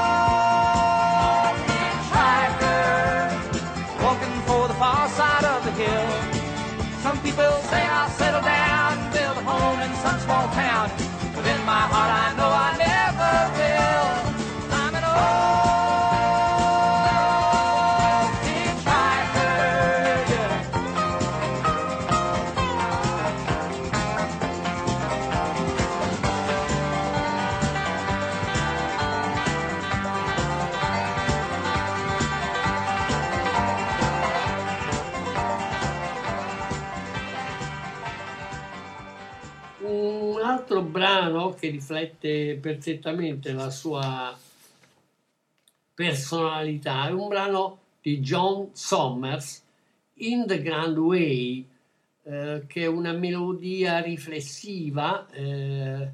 people 7.33 7.62
say 7.71 7.83
I'll 7.83 8.11
settle 8.11 8.42
down 8.42 8.99
and 8.99 9.12
build 9.12 9.37
a 9.38 9.45
home 9.49 9.81
in 9.81 9.92
some 10.05 10.18
small 10.21 10.49
town, 10.53 10.90
but 11.35 11.47
in 11.47 11.64
my 11.64 11.85
heart 11.92 12.11
I 12.12 12.37
know 12.37 12.51
I 12.51 12.77
never 12.77 13.02
brano 41.12 41.53
che 41.53 41.68
riflette 41.68 42.57
perfettamente 42.57 43.53
la 43.53 43.68
sua 43.68 44.37
personalità 45.92 47.09
è 47.09 47.12
un 47.12 47.29
brano 47.29 47.79
di 48.01 48.20
John 48.20 48.70
Sommers, 48.72 49.62
In 50.14 50.46
the 50.46 50.62
Grand 50.62 50.96
Way, 50.96 51.68
eh, 52.22 52.64
che 52.66 52.83
è 52.83 52.87
una 52.87 53.12
melodia 53.12 54.01
riflessiva 54.01 55.29
eh, 55.31 56.09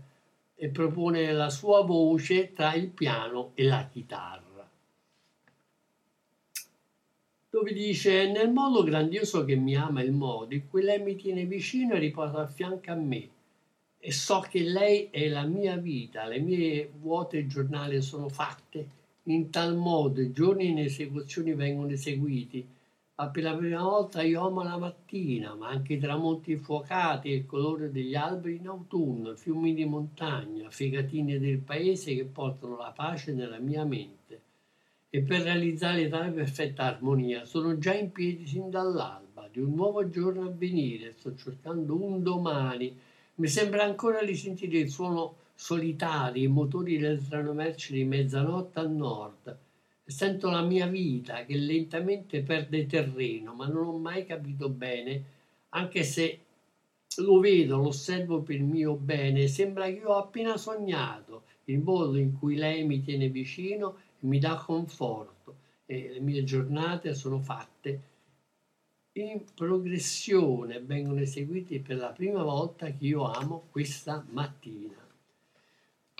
e 0.57 0.69
propone 0.69 1.33
la 1.33 1.49
sua 1.49 1.83
voce 1.83 2.53
tra 2.53 2.75
il 2.75 2.89
piano 2.89 3.53
e 3.55 3.63
la 3.65 3.89
chitarra. 3.91 4.69
Dove 7.51 7.73
dice: 7.73 8.31
Nel 8.31 8.51
modo 8.51 8.83
grandioso 8.83 9.45
che 9.45 9.55
mi 9.55 9.77
ama 9.77 10.03
il 10.03 10.13
modo, 10.13 10.55
in 10.55 10.69
cui 10.69 10.83
lei 10.83 11.01
mi 11.01 11.15
tiene 11.15 11.45
vicino 11.45 11.95
e 11.95 11.99
riposa 12.01 12.41
a 12.41 12.47
fianco 12.47 12.91
a 12.91 12.95
me 12.95 13.37
e 14.01 14.13
so 14.13 14.41
che 14.49 14.63
lei 14.63 15.09
è 15.11 15.29
la 15.29 15.45
mia 15.45 15.77
vita, 15.77 16.27
le 16.27 16.39
mie 16.39 16.91
vuote 17.01 17.47
giornali 17.47 18.01
sono 18.01 18.29
fatte 18.29 18.97
in 19.25 19.51
tal 19.51 19.77
modo, 19.77 20.21
i 20.21 20.33
giorni 20.33 20.69
in 20.69 20.79
esecuzioni 20.79 21.53
vengono 21.55 21.91
eseguiti, 21.91 22.67
ma 23.17 23.29
per 23.29 23.43
la 23.43 23.57
prima 23.57 23.83
volta 23.83 24.23
io 24.23 24.47
amo 24.47 24.63
la 24.63 24.79
mattina, 24.79 25.55
ma 25.55 25.69
anche 25.69 25.95
i 25.95 25.99
tramonti 25.99 26.53
infuocati 26.53 27.31
e 27.31 27.35
il 27.35 27.47
colore 27.47 27.91
degli 27.91 28.15
alberi 28.15 28.57
in 28.57 28.69
autunno, 28.69 29.35
fiumi 29.35 29.75
di 29.75 29.85
montagna, 29.85 30.71
fegatine 30.71 31.39
del 31.41 31.59
paese 31.59 32.15
che 32.15 32.25
portano 32.25 32.77
la 32.77 32.93
pace 32.93 33.33
nella 33.33 33.59
mia 33.59 33.85
mente. 33.85 34.43
E 35.11 35.21
per 35.23 35.43
realizzare 35.43 36.09
tale 36.09 36.31
perfetta 36.31 36.85
armonia 36.85 37.45
sono 37.45 37.77
già 37.79 37.95
in 37.95 38.13
piedi 38.13 38.47
sin 38.47 38.71
dall'alba 38.71 39.49
di 39.51 39.59
un 39.59 39.75
nuovo 39.75 40.09
giorno 40.09 40.43
a 40.43 40.51
venire, 40.51 41.15
sto 41.19 41.35
cercando 41.35 42.01
un 42.01 42.23
domani 42.23 42.97
mi 43.39 43.47
sembra 43.47 43.85
ancora 43.85 44.23
di 44.25 44.35
sentire 44.35 44.79
il 44.79 44.91
suono 44.91 45.37
solitario, 45.55 46.43
i 46.43 46.49
motori 46.49 46.99
del 46.99 47.25
treno 47.27 47.53
merci 47.53 47.93
di 47.93 48.05
mezzanotte 48.05 48.81
a 48.81 48.87
nord. 48.87 49.59
Sento 50.05 50.51
la 50.51 50.63
mia 50.63 50.87
vita 50.87 51.45
che 51.45 51.57
lentamente 51.57 52.43
perde 52.43 52.87
terreno, 52.87 53.55
ma 53.55 53.67
non 53.67 53.87
ho 53.87 53.99
mai 53.99 54.25
capito 54.27 54.69
bene, 54.69 55.23
anche 55.71 56.03
se 56.03 56.41
lo 57.19 57.39
vedo, 57.39 57.77
lo 57.77 57.89
osservo 57.89 58.41
per 58.41 58.61
mio 58.61 58.95
bene, 58.95 59.47
sembra 59.47 59.85
che 59.85 59.99
io 59.99 60.09
ho 60.09 60.19
appena 60.19 60.57
sognato 60.57 61.45
il 61.65 61.79
modo 61.79 62.17
in 62.17 62.37
cui 62.37 62.57
lei 62.57 62.85
mi 62.85 63.03
tiene 63.03 63.29
vicino 63.29 63.97
e 64.21 64.27
mi 64.27 64.39
dà 64.41 64.57
conforto. 64.57 65.37
E 65.87 66.11
le 66.13 66.21
mie 66.21 66.43
giornate 66.43 67.15
sono 67.15 67.39
fatte 67.39 68.01
in 69.23 69.43
progressione 69.55 70.81
vengono 70.81 71.21
eseguiti 71.21 71.81
per 71.81 71.97
la 71.97 72.09
prima 72.09 72.43
volta 72.43 72.87
che 72.87 73.05
io 73.07 73.31
amo 73.31 73.65
questa 73.71 74.25
mattina. 74.31 74.95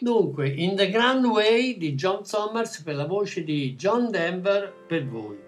Dunque, 0.01 0.49
In 0.49 0.77
the 0.77 0.91
Grand 0.91 1.25
Way 1.25 1.77
di 1.77 1.95
John 1.95 2.25
Sommers 2.25 2.83
per 2.83 2.95
la 2.95 3.07
voce 3.07 3.43
di 3.43 3.75
John 3.75 4.11
Denver 4.11 4.73
per 4.87 5.07
voi. 5.07 5.48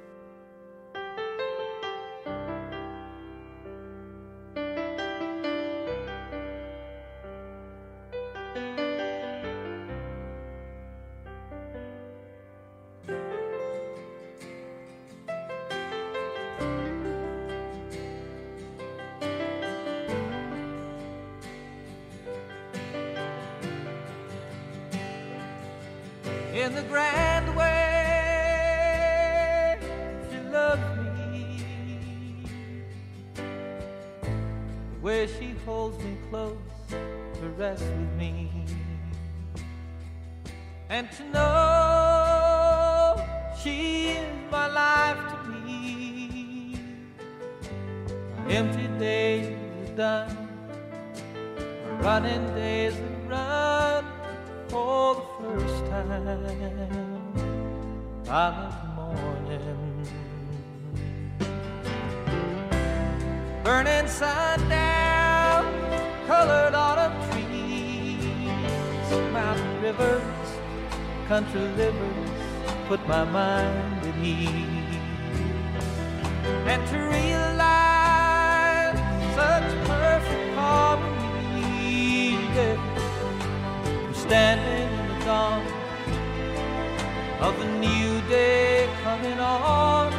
A 87.61 87.79
new 87.79 88.21
day 88.29 88.89
coming 89.03 89.39
on. 89.39 90.13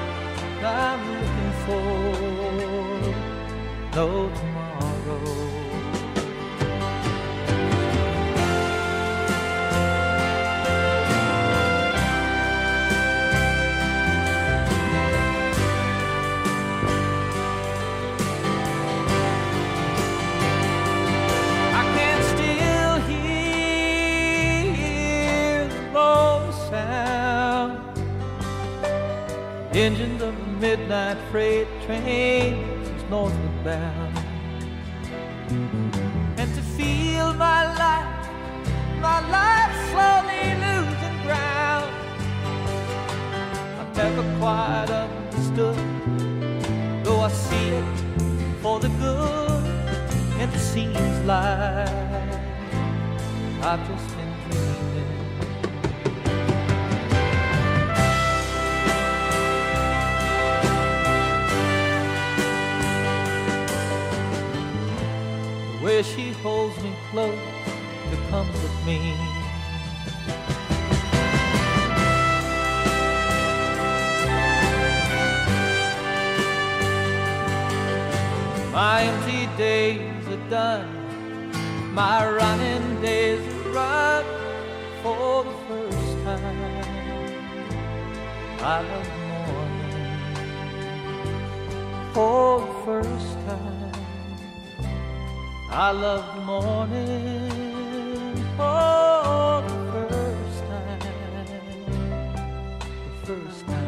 I'm 0.63 1.01
looking 1.13 1.53
for 1.65 1.81
no 3.95 4.50
Engines 29.81 30.21
of 30.21 30.39
a 30.39 30.47
midnight 30.59 31.17
freight 31.31 31.67
train 31.87 32.53
is 32.83 33.03
northward 33.09 33.63
bound. 33.63 34.15
And 36.37 36.53
to 36.53 36.61
feel 36.77 37.33
my 37.33 37.63
life, 37.83 38.29
my 39.01 39.19
life 39.37 39.73
slowly 39.89 40.53
losing 40.65 41.17
ground. 41.25 41.91
I'm 43.79 43.91
never 43.93 44.23
quite 44.37 44.91
understood. 44.91 45.79
Though 47.03 47.21
I 47.21 47.29
see 47.29 47.69
it 47.69 47.99
for 48.61 48.79
the 48.79 48.89
good, 48.89 49.65
and 50.39 50.53
it 50.53 50.59
seems 50.59 51.25
like 51.25 51.89
I've 53.63 53.83
just 53.89 54.10
She 66.03 66.31
holds 66.31 66.81
me 66.81 66.91
close 67.11 67.37
to 68.09 68.17
comfort 68.31 68.85
me. 68.87 69.13
My 78.73 79.03
empty 79.03 79.45
days 79.57 80.27
are 80.27 80.49
done. 80.49 80.89
My 81.93 82.27
running 82.27 82.99
days 83.03 83.39
are 83.53 83.69
run 83.69 84.25
for 85.03 85.43
the 85.43 85.53
first 85.67 86.23
time. 86.23 86.81
I 88.59 88.81
love 88.89 89.09
morning 89.37 90.13
for 92.11 92.59
the 92.59 92.73
first. 92.85 93.30
I 95.73 95.91
love 95.91 96.35
the 96.35 96.41
morning 96.41 97.49
for 98.57 99.63
the 99.65 99.77
first 99.93 100.63
time. 100.67 100.99
The 102.99 103.25
first 103.25 103.65
time. 103.65 103.79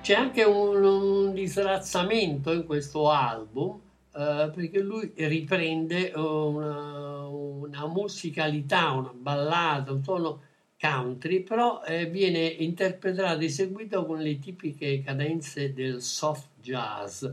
C'è 0.00 0.14
anche 0.14 0.42
un, 0.44 0.82
un 0.82 1.34
disrazzamento 1.34 2.52
in 2.52 2.64
questo 2.64 3.10
album 3.10 3.81
eh, 4.14 4.50
perché 4.54 4.80
lui 4.80 5.10
riprende 5.16 6.12
eh, 6.12 6.18
una, 6.18 7.26
una 7.26 7.86
musicalità, 7.86 8.90
una 8.92 9.12
ballata, 9.14 9.92
un 9.92 10.02
tono 10.02 10.42
country, 10.78 11.42
però 11.42 11.82
eh, 11.84 12.06
viene 12.06 12.40
interpretato 12.44 13.40
e 13.40 13.44
eseguito 13.46 14.04
con 14.04 14.18
le 14.18 14.38
tipiche 14.38 15.00
cadenze 15.02 15.72
del 15.72 16.02
soft 16.02 16.48
jazz. 16.60 17.24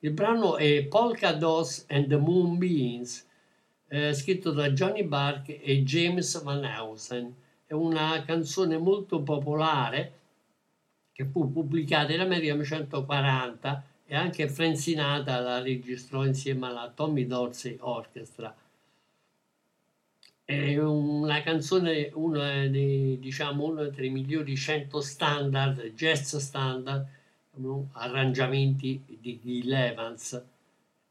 Il 0.00 0.12
brano 0.12 0.56
è 0.56 0.84
Polka 0.84 1.32
Dots 1.32 1.86
and 1.88 2.08
the 2.08 2.16
Moonbeams, 2.16 3.26
eh, 3.88 4.12
scritto 4.14 4.52
da 4.52 4.70
Johnny 4.70 5.04
Bark 5.04 5.48
e 5.48 5.82
James 5.82 6.42
Van 6.42 6.64
Heusen. 6.64 7.34
È 7.66 7.72
una 7.72 8.22
canzone 8.24 8.76
molto 8.78 9.22
popolare 9.22 10.12
che 11.12 11.24
fu 11.24 11.50
pubblicata 11.50 12.12
in 12.12 12.20
America 12.20 12.54
nel 12.54 12.66
1940 12.66 13.84
e 14.12 14.14
anche 14.14 14.46
Frank 14.46 14.76
Sinatra 14.76 15.40
la 15.40 15.62
registrò 15.62 16.26
insieme 16.26 16.66
alla 16.66 16.92
Tommy 16.94 17.26
Dorsey 17.26 17.78
Orchestra. 17.80 18.54
È 20.44 20.76
una 20.76 21.40
canzone, 21.40 22.10
uno 22.12 22.38
dei, 22.68 23.18
diciamo, 23.18 23.64
uno 23.64 23.86
dei 23.86 24.10
migliori 24.10 24.54
100 24.54 25.00
standard, 25.00 25.82
jazz 25.94 26.36
standard, 26.36 27.06
arrangiamenti 27.92 29.02
di 29.18 29.40
Gil 29.42 29.72
Evans 29.72 30.44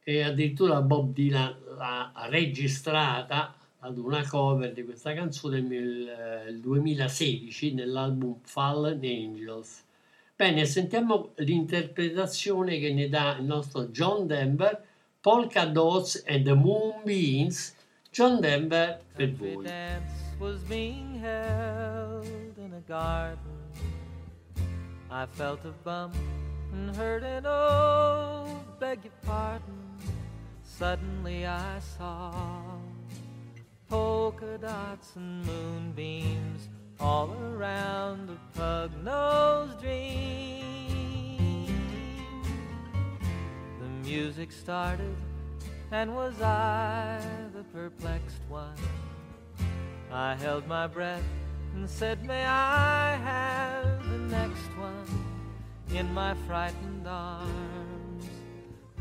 e 0.03 0.21
addirittura 0.21 0.83
Bob 0.83 1.11
Dylan 1.11 1.55
l'ha 1.75 2.11
registrata 2.29 3.55
ad 3.79 3.97
una 3.97 4.27
cover 4.27 4.73
di 4.73 4.83
questa 4.83 5.15
canzone 5.15 5.59
nel 5.59 6.59
2016 6.59 7.73
nell'album 7.73 8.37
Fallen 8.43 8.99
Angels. 9.03 9.89
Bene, 10.41 10.65
sentiamo 10.65 11.33
l'interpretazione 11.35 12.79
che 12.79 12.91
ne 12.91 13.07
dà 13.09 13.37
il 13.37 13.43
nostro 13.43 13.89
John 13.89 14.25
Denver, 14.25 14.83
Polka 15.21 15.65
Dots 15.65 16.23
and 16.25 16.43
the 16.45 16.55
Moonbeams. 16.55 17.75
John 18.09 18.41
Denver 18.41 18.99
per 19.15 19.31
voi. 19.33 19.63
was 20.39 20.59
being 20.63 21.21
held 21.21 22.25
in 22.57 22.73
a 22.73 22.81
garden. 22.87 23.37
I 25.11 25.27
felt 25.27 25.63
a 25.63 25.73
bump 25.83 26.15
and 26.73 26.95
heard 26.95 27.21
an 27.21 27.45
oh, 27.45 28.65
beg 28.79 29.03
your 29.03 29.13
pardon. 29.23 29.95
Suddenly 30.63 31.45
I 31.45 31.77
saw 31.77 32.33
polka 33.87 34.57
dots 34.57 35.15
and 35.17 35.45
moonbeams 35.45 36.67
all 37.01 37.35
around 37.53 38.29
the 38.29 38.37
pug-nosed 38.53 39.81
dream. 39.81 41.65
The 43.79 43.87
music 44.07 44.51
started, 44.51 45.15
and 45.91 46.15
was 46.15 46.39
I 46.41 47.19
the 47.55 47.63
perplexed 47.63 48.41
one? 48.47 48.75
I 50.11 50.35
held 50.35 50.67
my 50.67 50.85
breath 50.85 51.23
and 51.73 51.89
said, 51.89 52.23
May 52.23 52.45
I 52.45 53.15
have 53.15 54.03
the 54.09 54.19
next 54.19 54.69
one 54.77 55.25
in 55.93 56.13
my 56.13 56.35
frightened 56.45 57.07
arms? 57.07 58.25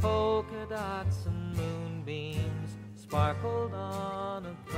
Polka 0.00 0.66
dots 0.70 1.26
and 1.26 1.54
moonbeams 1.54 2.70
sparkled 2.94 3.74
on 3.74 4.46
a 4.46 4.69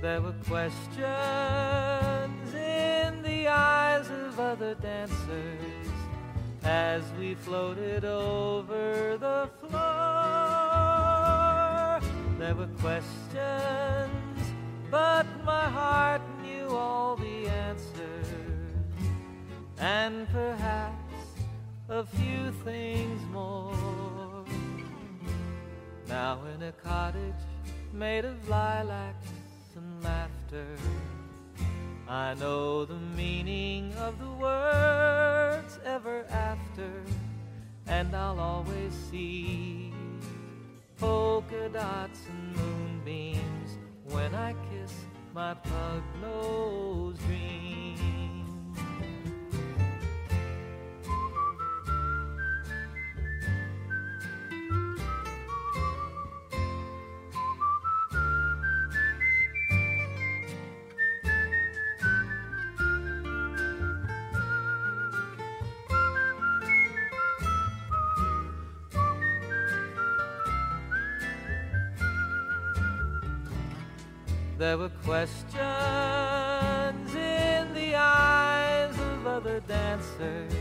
There 0.00 0.20
were 0.20 0.34
questions 0.46 1.04
in 2.54 3.20
the 3.22 3.48
eyes 3.48 4.08
of 4.08 4.38
other 4.38 4.76
dancers 4.76 5.88
as 6.62 7.02
we 7.18 7.34
floated 7.34 8.04
over 8.04 9.16
the 9.18 9.50
floor. 9.58 9.80
There 12.38 12.54
were 12.54 12.68
questions, 12.78 14.52
but 14.88 15.26
my 15.44 15.68
heart 15.68 16.22
knew 16.42 16.68
all 16.68 17.16
the 17.16 17.48
answers, 17.48 17.88
and 19.80 20.28
perhaps 20.28 21.12
a 21.88 22.04
few 22.04 22.52
things 22.64 23.20
more. 23.32 24.44
Now 26.06 26.38
in 26.54 26.62
a 26.62 26.72
cottage 26.72 27.34
made 27.92 28.24
of 28.24 28.48
lilacs 28.48 29.26
laughter. 30.52 30.76
I 32.08 32.34
know 32.34 32.84
the 32.84 32.98
meaning 33.16 33.92
of 33.94 34.18
the 34.18 34.30
words 34.30 35.78
ever 35.84 36.24
after, 36.30 36.90
and 37.86 38.14
I'll 38.14 38.40
always 38.40 38.92
see 39.10 39.92
polka 40.96 41.68
dots 41.68 42.20
and 42.28 42.56
moonbeams 42.56 43.78
when 44.10 44.34
I 44.34 44.54
kiss 44.70 44.94
my 45.34 45.54
pug 45.54 46.02
nosed 46.22 47.20
dream. 47.26 47.87
There 74.68 74.76
were 74.76 74.92
questions 75.02 75.64
in 77.14 77.72
the 77.72 77.94
eyes 77.94 78.94
of 78.98 79.26
other 79.26 79.60
dancers 79.60 80.52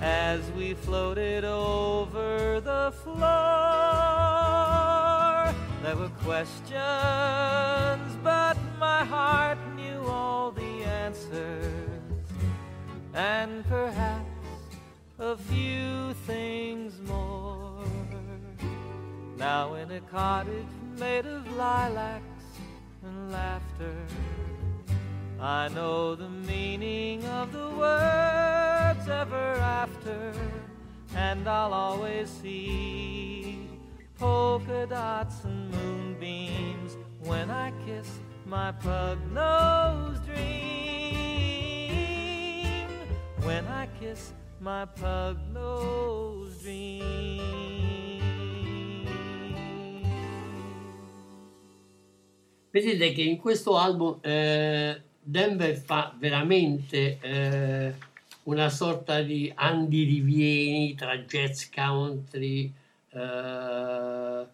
as 0.00 0.40
we 0.52 0.72
floated 0.72 1.44
over 1.44 2.62
the 2.62 2.90
floor. 3.02 3.20
There 5.82 5.94
were 5.94 6.08
questions, 6.24 6.80
but 8.22 8.56
my 8.80 9.04
heart 9.04 9.58
knew 9.76 10.00
all 10.06 10.50
the 10.50 10.82
answers, 11.04 12.24
and 13.12 13.62
perhaps 13.68 14.24
a 15.18 15.36
few 15.36 16.14
things 16.26 16.98
more. 17.06 17.84
Now 19.36 19.74
in 19.74 19.90
a 19.90 20.00
cottage 20.00 20.64
made 20.98 21.26
of 21.26 21.46
lilacs 21.58 22.24
and 22.24 22.33
laughter, 23.34 23.96
I 25.40 25.68
know 25.68 26.14
the 26.14 26.28
meaning 26.28 27.24
of 27.40 27.52
the 27.52 27.68
words 27.84 29.08
ever 29.22 29.48
after, 29.80 30.32
and 31.16 31.48
I'll 31.48 31.74
always 31.74 32.28
see 32.30 33.68
polka 34.18 34.86
dots 34.86 35.44
and 35.44 35.70
moonbeams 35.74 36.92
when 37.30 37.50
I 37.50 37.72
kiss 37.86 38.08
my 38.46 38.70
pug 38.72 39.18
nose 39.32 40.18
dream. 40.28 40.44
When 43.48 43.66
I 43.66 43.84
kiss 44.00 44.32
my 44.60 44.84
pug 44.84 45.36
nose 45.52 46.56
dream. 46.62 47.73
Vedete 52.74 53.12
che 53.12 53.22
in 53.22 53.36
questo 53.36 53.76
album 53.76 54.18
eh, 54.20 55.00
Denver 55.22 55.76
fa 55.76 56.12
veramente 56.18 57.20
eh, 57.20 57.94
una 58.44 58.68
sorta 58.68 59.22
di 59.22 59.48
Andy 59.54 60.02
Rivieni 60.04 60.96
tra 60.96 61.16
jazz 61.18 61.66
country, 61.72 62.72
eh, 63.10 64.46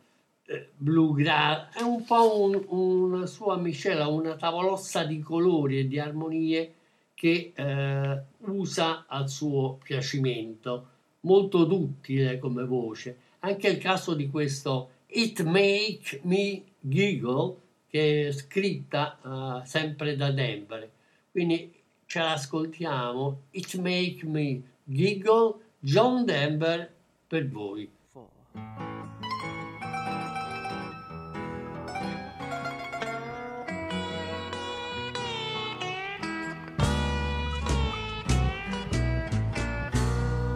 eh, 0.45 0.69
bluegrass, 0.77 1.79
è 1.79 1.81
un 1.81 2.05
po' 2.05 2.43
un- 2.43 2.63
una 2.69 3.25
sua 3.25 3.57
miscela, 3.57 4.07
una 4.09 4.37
tavolozza 4.37 5.05
di 5.05 5.21
colori 5.21 5.79
e 5.79 5.89
di 5.89 5.99
armonie 5.99 6.75
che 7.15 7.53
eh, 7.55 8.23
usa 8.41 9.07
al 9.09 9.31
suo 9.31 9.79
piacimento, 9.83 10.89
molto 11.21 11.65
duttile 11.65 12.39
come 12.39 12.67
voce. 12.67 13.17
Anche 13.39 13.69
il 13.69 13.79
caso 13.79 14.13
di 14.13 14.29
questo 14.29 14.91
It 15.07 15.43
Make 15.43 16.21
Me 16.25 16.63
Giggle, 16.81 17.69
che 17.91 18.29
è 18.29 18.33
scritta 18.33 19.19
eh, 19.63 19.67
sempre 19.67 20.17
da 20.17 20.31
Denver. 20.31 20.89
Quindi 21.31 21.75
ce 22.07 22.21
l'ascoltiamo. 22.21 23.43
It 23.51 23.75
Make 23.75 24.21
Me 24.23 24.63
Giggle, 24.85 25.57
John 25.81 26.25
Denver 26.25 26.91
per 27.27 27.49
voi. 27.49 27.89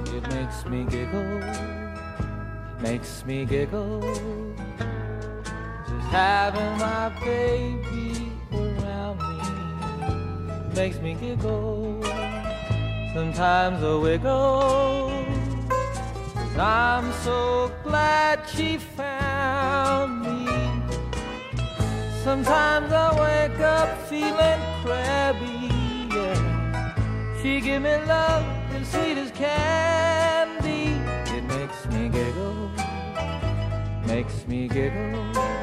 It 0.06 0.28
makes 0.28 0.64
me 0.66 0.86
giggle, 0.88 1.40
makes 2.80 3.24
me 3.24 3.44
giggle. 3.44 4.63
Having 6.14 6.78
my 6.78 7.08
baby 7.24 8.30
around 8.52 9.18
me 9.18 10.76
makes 10.76 11.00
me 11.00 11.14
giggle. 11.14 12.00
Sometimes 13.12 13.82
a 13.82 13.98
wiggle. 13.98 15.10
I'm 16.56 17.12
so 17.24 17.68
glad 17.82 18.48
she 18.48 18.76
found 18.78 20.22
me. 20.22 20.46
Sometimes 22.22 22.92
I 22.92 23.08
wake 23.20 23.60
up 23.60 23.98
feeling 24.02 24.60
crabby. 24.84 25.68
Yeah. 26.14 27.42
She 27.42 27.60
give 27.60 27.82
me 27.82 27.96
love 28.06 28.44
as 28.72 28.86
sweet 28.88 29.18
as 29.18 29.32
candy. 29.32 30.94
It 31.36 31.42
makes 31.42 31.86
me 31.86 32.08
giggle, 32.08 32.70
makes 34.06 34.46
me 34.46 34.68
giggle. 34.68 35.53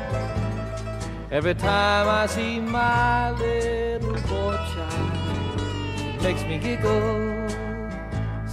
Every 1.31 1.53
time 1.55 2.09
I 2.09 2.25
see 2.25 2.59
my 2.59 3.31
little 3.31 4.11
boy 4.27 4.57
child, 4.73 6.21
makes 6.21 6.43
me 6.43 6.57
giggle. 6.57 7.47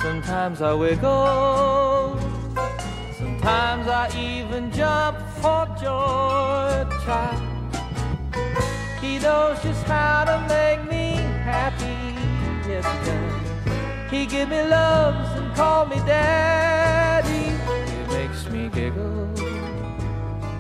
Sometimes 0.01 0.63
I 0.63 0.75
wiggle. 0.75 2.21
Sometimes 3.19 3.89
I 3.89 4.09
even 4.17 4.71
jump 4.71 5.19
for 5.43 5.67
joy, 5.83 6.87
child. 7.05 7.43
He 9.01 9.19
knows 9.19 9.61
just 9.61 9.83
how 9.87 10.25
to 10.27 10.39
make 10.47 10.89
me 10.89 11.17
happy, 11.43 12.15
yes 12.69 12.87
he 12.87 12.99
does. 13.11 14.11
He 14.13 14.25
give 14.25 14.51
me 14.51 14.63
loves 14.63 15.31
and 15.37 15.53
call 15.57 15.85
me 15.87 15.97
daddy. 16.07 17.51
He 17.91 18.15
makes 18.17 18.49
me 18.49 18.69
giggle, 18.69 19.27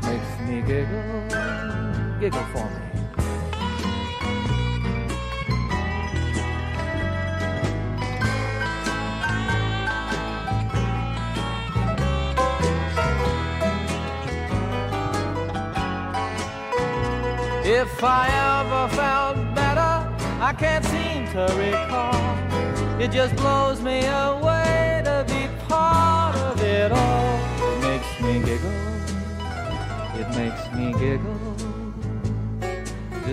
makes 0.03 0.41
me 0.49 0.63
giggle, 0.63 1.29
giggle 2.21 2.43
for 2.53 2.65
me. 2.65 2.89
If 17.65 18.03
I 18.03 18.29
ever 18.59 18.95
felt 18.97 19.55
better, 19.55 19.95
I 20.41 20.55
can't 20.59 20.85
seem 20.87 21.27
to 21.35 21.45
recall. 21.57 23.01
It 23.01 23.13
just 23.13 23.37
blows 23.37 23.81
me 23.81 24.05
away 24.07 25.03
to 25.05 25.25
be 25.29 25.47
part 25.69 26.35
of 26.37 26.61
it 26.63 26.91
all. 26.91 27.39
It 27.71 27.81
makes 27.81 28.21
me 28.21 28.41
giggle. 28.41 28.89
It 30.21 30.29
makes 30.37 30.73
me 30.75 30.93
giggle. 30.99 31.78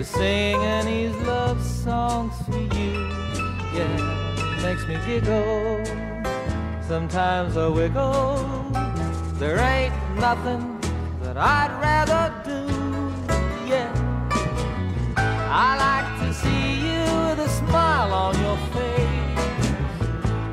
Singing 0.06 0.86
these 0.86 1.16
love 1.26 1.60
songs 1.62 2.32
for 2.46 2.58
you. 2.78 3.10
Yeah, 3.74 4.62
makes 4.62 4.86
me 4.86 4.96
giggle. 5.04 5.84
Sometimes 6.80 7.56
I 7.56 7.66
wiggle. 7.66 8.38
There 9.34 9.58
ain't 9.58 9.92
nothing 10.14 10.80
that 11.22 11.36
I'd 11.36 11.72
rather 11.82 12.32
do. 12.44 12.62
Yeah. 13.68 13.92
I 15.16 15.76
like 15.86 16.08
to 16.20 16.32
see 16.32 16.86
you 16.86 17.02
with 17.26 17.40
a 17.40 17.48
smile 17.48 18.12
on 18.14 18.40
your 18.40 18.56
face. 18.74 19.76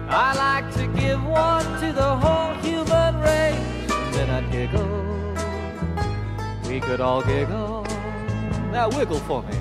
I 0.10 0.34
like 0.36 0.74
to 0.78 0.88
give 1.00 1.24
one 1.24 1.66
to 1.80 1.94
the 1.94 2.16
whole 2.16 2.54
human 2.56 3.20
race. 3.22 4.16
Then 4.16 4.30
I'd 4.32 4.52
giggle. 4.52 4.90
We 6.68 6.80
could 6.80 7.00
all 7.00 7.22
giggle. 7.22 7.83
Now 8.74 8.90
wiggle 8.90 9.20
for 9.20 9.44
me. 9.44 9.54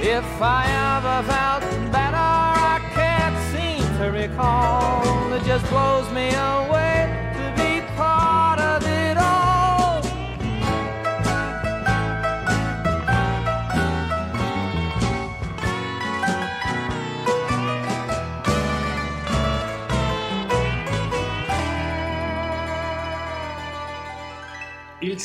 If 0.00 0.40
I 0.40 0.66
ever 0.94 1.26
felt 1.26 1.62
better, 1.90 2.16
I 2.16 2.78
can't 2.94 3.36
seem 3.50 3.82
to 3.98 4.12
recall. 4.12 5.32
It 5.32 5.42
just 5.42 5.68
blows 5.70 6.08
me 6.12 6.28
away 6.28 7.11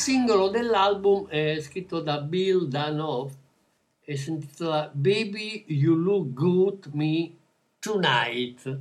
singolo 0.08 0.48
dell'album 0.48 1.28
è 1.28 1.60
scritto 1.60 2.00
da 2.00 2.22
Bill 2.22 2.70
Danoff 2.70 3.34
e 4.00 4.16
si 4.16 4.30
intitola 4.30 4.90
Baby 4.94 5.66
You 5.68 5.96
Look 5.96 6.32
Good 6.32 6.90
Me 6.94 7.30
Tonight. 7.78 8.80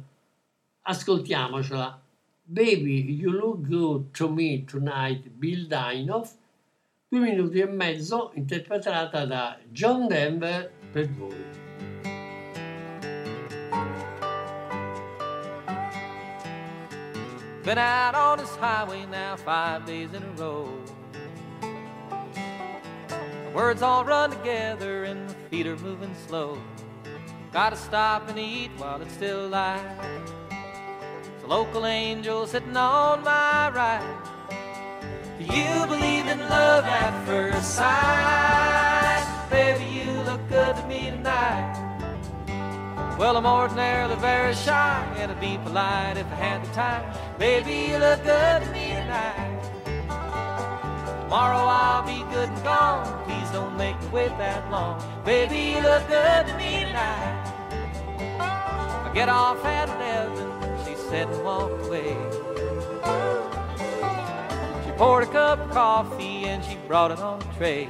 Ascoltiamocela. 0.83 2.01
Baby 2.45 3.11
You 3.11 3.33
Look 3.33 3.67
Good 3.67 4.11
to 4.13 4.31
Me 4.31 4.65
Tonight, 4.65 5.29
Bill 5.31 5.67
Danoff, 5.67 6.37
due 7.09 7.19
minuti 7.19 7.59
e 7.59 7.67
mezzo, 7.67 8.31
interpretata 8.35 9.27
da 9.27 9.59
John 9.73 10.07
Denver 10.07 10.71
per 10.93 11.11
voi. 11.11 11.45
Been 17.65 17.79
out 17.79 18.15
on 18.15 18.39
this 18.39 18.55
highway 18.61 19.05
now 19.07 19.35
five 19.35 19.85
days 19.87 20.15
in 20.15 20.23
a 20.23 20.41
row. 20.41 20.96
Words 23.57 23.81
all 23.81 24.05
run 24.05 24.33
together 24.33 25.05
and 25.05 25.31
the 25.31 25.35
feet 25.49 25.67
are 25.67 25.79
moving 25.79 26.15
slow. 26.29 26.59
Gotta 27.55 27.75
stop 27.75 28.29
and 28.29 28.39
eat 28.39 28.71
while 28.77 29.01
it's 29.01 29.15
still 29.15 29.49
light. 29.49 29.81
There's 30.51 31.43
a 31.43 31.47
local 31.47 31.87
angel 31.87 32.47
sitting 32.47 32.77
on 32.77 33.25
my 33.25 33.71
right. 33.71 34.19
Do 35.39 35.45
you 35.47 35.87
believe 35.87 36.27
in 36.27 36.39
love 36.39 36.85
at 36.85 37.25
first 37.25 37.77
sight? 37.77 39.47
Baby, 39.49 39.87
you 39.87 40.13
look 40.25 40.47
good 40.51 40.77
to 40.77 40.87
me 40.87 41.11
tonight. 41.11 43.17
Well, 43.19 43.39
I'm 43.39 43.47
ordinarily 43.47 44.17
very 44.17 44.55
shy, 44.55 45.15
and 45.17 45.33
I'd 45.33 45.41
be 45.41 45.57
polite 45.65 46.19
if 46.19 46.27
I 46.27 46.35
had 46.35 46.63
the 46.63 46.75
time. 46.75 47.39
Baby, 47.39 47.93
you 47.93 47.97
look 47.97 48.23
good 48.23 48.65
to 48.65 48.71
me 48.71 48.89
tonight. 48.89 49.56
Tomorrow 51.27 51.67
I'll 51.67 52.07
be 52.07 52.23
good 52.33 52.49
and 52.49 52.63
gone. 52.63 53.25
Please 53.25 53.51
don't 53.51 53.77
make 53.77 54.01
me 54.01 54.07
wait 54.13 54.39
that 54.39 54.71
long. 54.71 55.03
Baby, 55.25 55.75
you 55.75 55.81
look 55.83 56.07
good 56.07 56.47
to 56.47 56.57
me 56.57 56.85
tonight. 56.85 57.53
I 58.39 59.11
get 59.13 59.29
off 59.29 59.65
at 59.65 59.89
11, 59.89 60.87
she 60.87 60.95
said 60.95 61.27
and 61.27 61.43
walked 61.43 61.85
away. 61.87 62.15
She 64.85 64.93
poured 64.93 65.25
a 65.25 65.27
cup 65.27 65.59
of 65.59 65.71
coffee 65.73 66.45
and 66.45 66.65
she 66.65 66.77
brought 66.87 67.11
it 67.11 67.19
on 67.19 67.43
a 67.43 67.55
tray. 67.57 67.89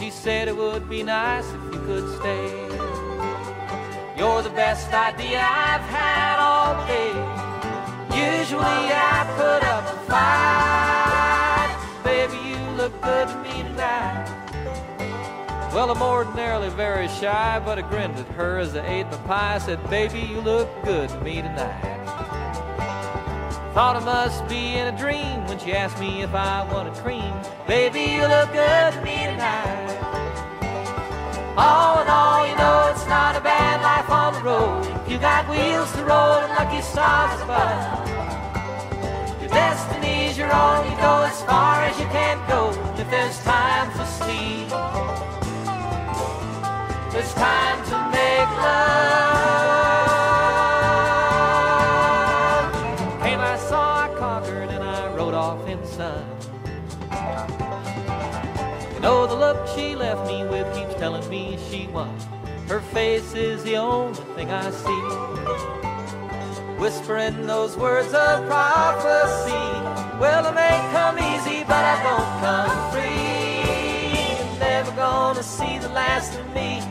She 0.00 0.08
said 0.08 0.48
it 0.48 0.56
would 0.56 0.88
be 0.88 1.02
nice 1.02 1.46
if 1.46 1.62
you 1.70 1.80
could 1.80 2.18
stay. 2.18 2.48
You're 4.16 4.40
the 4.40 4.54
best 4.56 4.90
idea 4.90 5.38
I've 5.38 5.82
had 5.82 6.38
all 6.40 6.86
day. 6.86 7.12
Usually 8.16 8.64
I 8.64 9.26
put 9.36 9.62
up 9.68 9.84
a 9.92 9.96
fight. 10.08 10.74
Baby, 12.04 12.53
look 12.84 13.00
good 13.00 13.28
to 13.28 13.36
me 13.38 13.62
tonight. 13.62 14.28
Well, 15.72 15.90
I'm 15.90 16.02
ordinarily 16.02 16.68
very 16.68 17.08
shy, 17.08 17.58
but 17.64 17.78
I 17.78 17.82
grinned 17.88 18.16
at 18.16 18.26
her 18.36 18.58
as 18.58 18.76
I 18.76 18.86
ate 18.86 19.06
my 19.06 19.16
pie. 19.28 19.54
I 19.54 19.58
said, 19.58 19.78
Baby, 19.88 20.20
you 20.20 20.42
look 20.42 20.68
good 20.84 21.08
to 21.08 21.20
me 21.20 21.40
tonight. 21.40 22.04
Thought 23.72 23.96
I 23.96 24.04
must 24.04 24.46
be 24.48 24.74
in 24.74 24.94
a 24.94 24.98
dream 24.98 25.46
when 25.46 25.58
she 25.58 25.72
asked 25.72 25.98
me 25.98 26.20
if 26.20 26.34
I 26.34 26.70
wanted 26.70 26.92
cream. 27.02 27.34
Baby, 27.66 28.00
you 28.00 28.26
look 28.28 28.52
good 28.52 28.92
to 28.92 29.00
me 29.00 29.16
tonight. 29.32 29.96
All 31.56 32.02
in 32.02 32.08
all, 32.08 32.46
you 32.46 32.54
know 32.56 32.92
it's 32.92 33.06
not 33.06 33.34
a 33.34 33.40
bad 33.40 33.80
life 33.80 34.10
on 34.10 34.34
the 34.34 34.42
road. 34.42 35.10
You 35.10 35.18
got 35.18 35.48
wheels 35.48 35.90
to 35.92 36.04
roll 36.04 36.36
and 36.44 36.52
lucky 36.52 36.82
stars 36.82 37.40
above. 37.40 38.33
Destiny's 39.54 40.36
your 40.36 40.52
own, 40.52 40.90
you 40.90 40.96
go 40.96 41.22
as 41.22 41.40
far 41.42 41.84
as 41.84 41.96
you 41.98 42.06
can 42.06 42.38
go. 42.48 42.70
If 42.98 43.08
there's 43.08 43.38
time 43.44 43.88
for 43.92 44.04
sleep, 44.04 44.68
there's 47.12 47.32
time 47.34 47.78
to 47.90 47.96
make 48.10 48.50
love. 48.66 49.14
Came, 53.22 53.38
I 53.38 53.56
saw, 53.56 54.06
I 54.06 54.08
conquered, 54.18 54.70
and 54.70 54.82
I 54.82 55.14
rode 55.14 55.34
off 55.34 55.68
in 55.68 55.84
sun. 55.86 56.24
You 58.92 59.00
know 59.00 59.26
the 59.28 59.36
look 59.36 59.68
she 59.76 59.94
left 59.94 60.26
me 60.26 60.42
with 60.44 60.66
keeps 60.74 60.94
telling 60.96 61.28
me 61.30 61.58
she 61.70 61.86
won. 61.86 62.10
Her 62.66 62.80
face 62.80 63.34
is 63.34 63.62
the 63.62 63.76
only 63.76 64.14
thing 64.34 64.50
I 64.50 64.70
see. 64.72 65.83
Whispering 66.84 67.46
those 67.46 67.78
words 67.78 68.12
of 68.12 68.44
prophecy. 68.46 69.64
Well, 70.20 70.44
it 70.44 70.54
may 70.54 70.76
come 70.92 71.18
easy, 71.18 71.64
but 71.64 71.82
I 71.82 71.96
don't 72.04 72.30
come 72.44 72.92
free. 72.92 74.58
Never 74.60 74.90
gonna 74.90 75.42
see 75.42 75.78
the 75.78 75.88
last 75.88 76.38
of 76.38 76.46
me. 76.52 76.82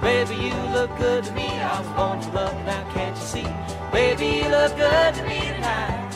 Baby, 0.00 0.36
you 0.36 0.54
look 0.72 0.96
good 0.98 1.24
to 1.24 1.32
me. 1.32 1.48
I 1.48 1.82
born 1.96 2.20
to 2.20 2.30
love, 2.30 2.54
now 2.64 2.88
can't 2.94 3.16
you 3.16 3.22
see? 3.22 3.48
Baby, 3.90 4.26
you 4.26 4.48
look 4.48 4.76
good 4.76 5.14
to 5.16 5.22
me 5.24 5.40
tonight. 5.40 6.14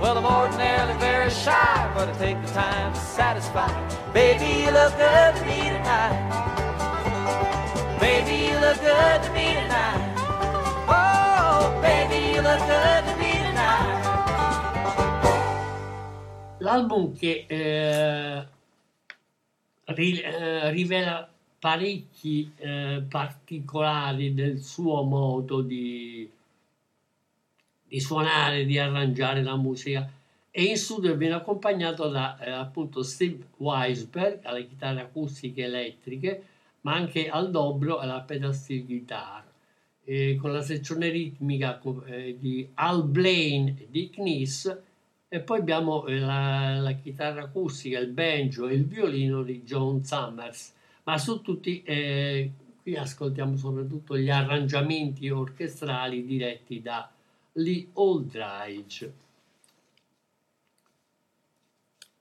Well, 0.00 0.16
I'm 0.16 0.24
ordinarily 0.24 0.96
very 1.00 1.30
shy, 1.30 1.92
but 1.96 2.08
I 2.10 2.12
take 2.12 2.40
the 2.46 2.52
time 2.52 2.92
to 2.94 3.00
satisfy. 3.00 3.72
Baby, 4.12 4.62
you 4.62 4.70
look 4.70 4.96
good 4.96 5.34
to 5.34 5.44
me 5.46 5.62
tonight. 5.66 6.16
Baby, 7.98 8.36
you 8.46 8.60
look 8.60 8.78
good 8.80 9.22
to 9.24 9.32
me 9.32 9.54
tonight. 9.54 10.05
L'album 16.58 17.14
che 17.14 17.44
eh, 17.46 18.46
ri- 19.84 20.20
eh, 20.20 20.70
rivela 20.70 21.28
parecchi 21.58 22.52
eh, 22.56 23.04
particolari 23.08 24.34
del 24.34 24.60
suo 24.60 25.02
modo 25.02 25.60
di, 25.60 26.28
di 27.86 28.00
suonare, 28.00 28.64
di 28.64 28.78
arrangiare 28.78 29.42
la 29.42 29.56
musica. 29.56 30.10
E 30.50 30.62
in 30.64 30.76
studio 30.76 31.14
viene 31.14 31.34
accompagnato 31.34 32.08
da 32.08 32.38
eh, 32.38 32.50
appunto 32.50 33.02
Steve 33.02 33.48
Weisberg 33.58 34.44
alle 34.44 34.66
chitarre 34.66 35.02
acustiche 35.02 35.64
elettriche 35.64 36.42
ma 36.80 36.94
anche 36.94 37.28
al 37.28 37.50
dobro 37.50 38.00
e 38.00 38.04
alla 38.04 38.20
pedal 38.20 38.54
steel 38.54 38.86
guitar 38.86 39.45
eh, 40.08 40.38
con 40.40 40.52
la 40.52 40.62
sezione 40.62 41.08
ritmica 41.08 41.80
eh, 42.06 42.36
di 42.38 42.68
Al 42.74 43.04
Blaine 43.04 43.76
e 43.76 43.88
Dick 43.90 44.18
Niss 44.18 44.74
e 45.28 45.40
poi 45.40 45.58
abbiamo 45.58 46.06
eh, 46.06 46.18
la, 46.18 46.78
la 46.78 46.92
chitarra 46.92 47.42
acustica, 47.42 47.98
il 47.98 48.08
banjo 48.08 48.68
e 48.68 48.74
il 48.74 48.86
violino 48.86 49.42
di 49.42 49.62
John 49.64 50.04
Summers. 50.04 50.72
Ma 51.02 51.18
su 51.18 51.42
tutti, 51.42 51.82
eh, 51.82 52.50
qui 52.80 52.96
ascoltiamo 52.96 53.56
soprattutto 53.56 54.16
gli 54.16 54.30
arrangiamenti 54.30 55.28
orchestrali 55.28 56.24
diretti 56.24 56.80
da 56.80 57.10
Lee 57.54 57.88
Aldridge. 57.94 59.12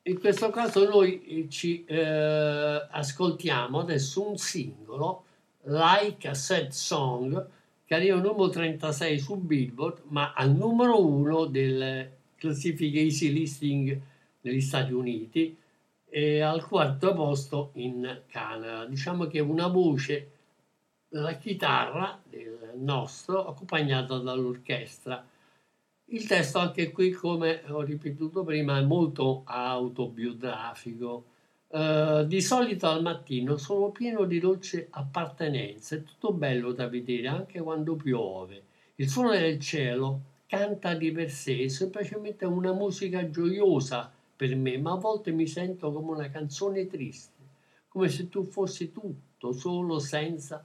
In 0.08 0.20
questo 0.20 0.50
caso 0.50 0.88
noi 0.88 1.24
eh, 1.24 1.50
ci 1.50 1.86
eh, 1.86 2.88
ascoltiamo 2.90 3.80
adesso 3.80 4.28
un 4.28 4.38
singolo, 4.38 5.24
Like 5.64 6.28
a 6.28 6.34
Sad 6.34 6.70
Song, 6.70 7.54
che 7.86 7.94
arriva 7.94 8.16
al 8.16 8.22
numero 8.22 8.50
36 8.50 9.20
su 9.20 9.38
Billboard, 9.38 10.02
ma 10.08 10.34
al 10.34 10.56
numero 10.56 11.06
1 11.06 11.46
delle 11.46 12.18
classifiche 12.36 13.00
easy 13.00 13.32
listing 13.32 14.02
negli 14.42 14.62
Stati 14.62 14.92
Uniti 14.92 15.56
e 16.10 16.42
al 16.42 16.66
quarto 16.66 17.14
posto 17.14 17.72
in 17.76 18.22
Canada. 18.28 18.86
Diciamo 18.86 19.28
che 19.28 19.38
è 19.38 19.42
una 19.42 19.68
voce 19.68 20.32
della 21.08 21.38
chitarra 21.38 22.20
del 22.28 22.72
nostro 22.76 23.48
accompagnata 23.48 24.18
dall'orchestra. 24.18 25.26
Il 26.06 26.26
testo 26.28 26.60
anche 26.60 26.92
qui, 26.92 27.12
come 27.12 27.62
ho 27.68 27.82
ripetuto 27.82 28.44
prima, 28.44 28.78
è 28.78 28.82
molto 28.82 29.44
autobiografico. 29.46 31.26
Eh, 31.78 32.24
di 32.26 32.40
solito 32.40 32.88
al 32.88 33.02
mattino 33.02 33.58
sono 33.58 33.90
pieno 33.90 34.24
di 34.24 34.40
dolce 34.40 34.88
appartenenza, 34.92 35.98
è 35.98 36.04
tutto 36.04 36.32
bello 36.32 36.72
da 36.72 36.88
vedere 36.88 37.28
anche 37.28 37.60
quando 37.60 37.98
piove. 37.98 38.64
Il 38.96 39.10
suono 39.10 39.32
del 39.32 39.60
cielo 39.60 40.22
canta 40.48 40.94
di 40.94 41.12
per 41.12 41.30
sé, 41.30 41.64
è 41.64 41.68
semplicemente 41.68 42.46
una 42.46 42.72
musica 42.72 43.30
gioiosa 43.30 44.10
per 44.38 44.56
me, 44.56 44.78
ma 44.78 44.94
a 44.94 44.96
volte 44.96 45.32
mi 45.32 45.48
sento 45.48 45.92
come 45.92 46.12
una 46.12 46.30
canzone 46.30 46.88
triste, 46.88 47.44
come 47.90 48.08
se 48.08 48.30
tu 48.30 48.46
fossi 48.46 48.94
tutto 48.94 49.52
solo 49.52 50.00
senza 50.00 50.64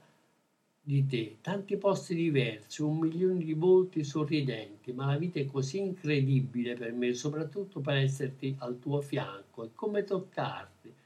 di 0.80 1.06
te, 1.06 1.38
tanti 1.40 1.76
posti 1.76 2.14
diversi, 2.14 2.82
un 2.82 2.98
milione 2.98 3.42
di 3.42 3.54
volti 3.54 4.04
sorridenti, 4.04 4.92
ma 4.92 5.06
la 5.06 5.16
vita 5.16 5.40
è 5.40 5.46
così 5.46 5.78
incredibile 5.78 6.74
per 6.74 6.92
me, 6.92 7.14
soprattutto 7.14 7.80
per 7.80 7.96
esserti 7.96 8.54
al 8.58 8.78
tuo 8.78 9.00
fianco, 9.00 9.64
è 9.64 9.70
come 9.74 10.04
toccarti. 10.04 10.98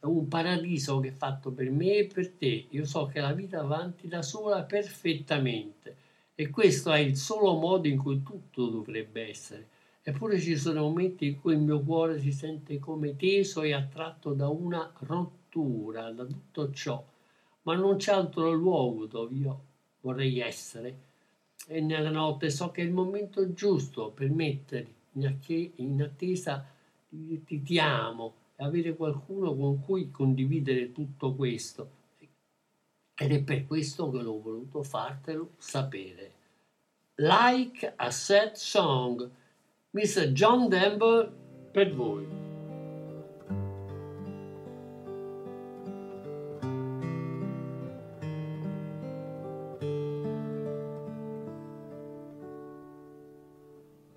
Un 0.00 0.28
paradiso 0.28 1.00
che 1.00 1.08
è 1.08 1.12
fatto 1.12 1.50
per 1.50 1.70
me 1.70 1.96
e 1.96 2.06
per 2.06 2.30
te. 2.30 2.66
Io 2.70 2.84
so 2.84 3.06
che 3.06 3.20
la 3.20 3.32
vita 3.32 3.62
va 3.62 3.76
avanti 3.76 4.08
da 4.08 4.22
sola 4.22 4.62
perfettamente 4.62 5.96
e 6.34 6.50
questo 6.50 6.92
è 6.92 7.00
il 7.00 7.16
solo 7.16 7.54
modo 7.54 7.88
in 7.88 7.98
cui 7.98 8.22
tutto 8.22 8.68
dovrebbe 8.68 9.28
essere. 9.28 9.68
Eppure 10.02 10.38
ci 10.38 10.56
sono 10.56 10.82
momenti 10.82 11.26
in 11.26 11.40
cui 11.40 11.54
il 11.54 11.60
mio 11.60 11.80
cuore 11.80 12.20
si 12.20 12.32
sente 12.32 12.78
come 12.78 13.16
teso 13.16 13.62
e 13.62 13.72
attratto 13.72 14.32
da 14.32 14.48
una 14.48 14.90
rottura, 15.00 16.10
da 16.12 16.24
tutto 16.24 16.70
ciò 16.72 17.04
ma 17.68 17.74
non 17.74 17.96
c'è 17.96 18.12
altro 18.12 18.50
luogo 18.50 19.04
dove 19.04 19.34
io 19.34 19.64
vorrei 20.00 20.40
essere. 20.40 21.06
E 21.66 21.82
nella 21.82 22.10
notte 22.10 22.48
so 22.48 22.70
che 22.70 22.80
è 22.80 22.84
il 22.84 22.92
momento 22.92 23.52
giusto 23.52 24.10
per 24.10 24.30
mettere 24.30 24.94
in, 25.12 26.00
attesa 26.02 26.64
di 27.06 27.44
ti 27.44 27.78
amo 27.78 28.32
avere 28.60 28.94
qualcuno 28.94 29.54
con 29.54 29.80
cui 29.84 30.10
condividere 30.10 30.92
tutto 30.92 31.34
questo. 31.34 31.96
Ed 33.14 33.32
è 33.32 33.42
per 33.42 33.66
questo 33.66 34.10
che 34.10 34.22
l'ho 34.22 34.40
voluto 34.40 34.82
fartelo 34.82 35.50
sapere. 35.58 36.32
Like 37.16 37.92
a 37.96 38.10
sad 38.10 38.52
song, 38.52 39.28
Mr. 39.90 40.30
John 40.32 40.68
Denver 40.68 41.32
per 41.72 41.94
voi. 41.94 42.46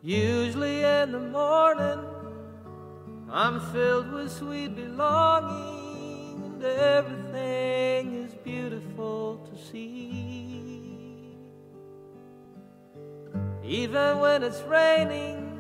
Usually 0.04 0.84
in 0.84 1.12
the 1.12 1.20
morning, 1.20 1.61
I'm 3.52 3.60
filled 3.74 4.14
with 4.14 4.32
sweet 4.32 4.78
belonging, 4.78 6.42
and 6.46 6.64
everything 6.64 8.14
is 8.24 8.34
beautiful 8.34 9.46
to 9.46 9.58
see. 9.58 11.36
Even 13.62 14.20
when 14.20 14.44
it's 14.44 14.62
raining, 14.62 15.60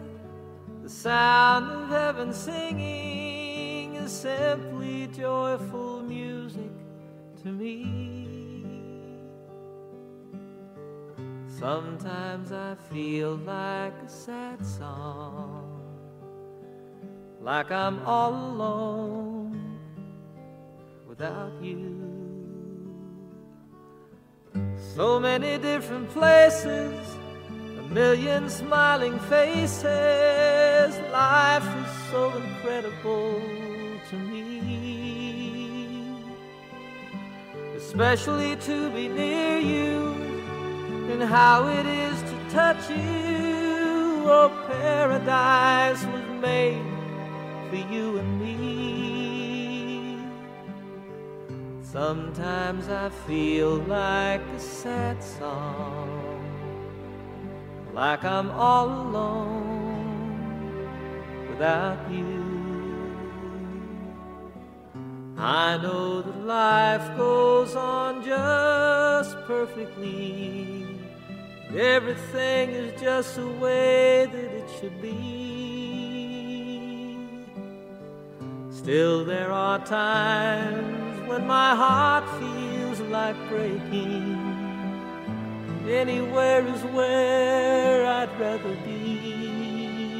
the 0.81 0.89
sound 0.89 1.69
of 1.69 1.89
heaven 1.89 2.31
singing 2.31 3.95
is 3.95 4.13
simply 4.13 5.07
joyful 5.07 6.01
music 6.01 6.71
to 7.43 7.49
me. 7.49 9.19
Sometimes 11.59 12.53
I 12.53 12.75
feel 12.89 13.35
like 13.35 14.01
a 14.01 14.07
sad 14.07 14.65
song, 14.65 15.70
like 17.41 17.71
I'm 17.71 17.99
all 18.05 18.33
alone 18.33 19.79
without 21.07 21.51
you. 21.61 21.97
So 24.95 25.19
many 25.19 25.57
different 25.57 26.09
places, 26.11 26.93
a 27.79 27.83
million 27.93 28.47
smiling 28.49 29.17
faces. 29.21 30.99
Life 31.11 31.65
is 31.83 32.11
so 32.11 32.31
incredible 32.33 33.41
to 34.11 34.15
me, 34.17 36.05
especially 37.75 38.55
to 38.57 38.89
be 38.91 39.07
near 39.07 39.57
you 39.57 40.13
and 41.11 41.23
how 41.23 41.67
it 41.67 41.85
is 41.87 42.21
to 42.21 42.35
touch 42.51 42.89
you. 42.89 43.81
Oh, 44.23 44.51
paradise 44.67 46.05
was 46.05 46.23
made 46.39 46.90
for 47.71 47.77
you 47.77 48.17
and 48.17 48.41
me. 48.41 50.17
Sometimes 51.81 52.89
I 52.89 53.09
feel 53.25 53.77
like 53.77 54.41
a 54.41 54.59
sad 54.59 55.23
song, 55.23 56.09
like 57.93 58.25
I'm 58.25 58.51
all 58.51 58.89
alone 58.89 60.49
without 61.49 62.11
you. 62.11 62.41
I 65.37 65.77
know 65.77 66.21
that 66.23 66.45
life 66.45 67.15
goes 67.15 67.73
on 67.77 68.21
just 68.25 69.37
perfectly. 69.47 70.99
Everything 71.73 72.71
is 72.71 73.01
just 73.01 73.37
the 73.37 73.47
way 73.47 74.25
that 74.25 74.51
it 74.59 74.69
should 74.77 75.01
be. 75.01 75.70
Still, 78.83 79.23
there 79.23 79.51
are 79.51 79.77
times 79.85 81.29
when 81.29 81.45
my 81.45 81.75
heart 81.75 82.27
feels 82.39 82.99
like 83.11 83.35
breaking. 83.47 84.35
Anywhere 85.87 86.65
is 86.65 86.81
where 86.85 88.07
I'd 88.07 88.39
rather 88.39 88.75
be. 88.77 90.17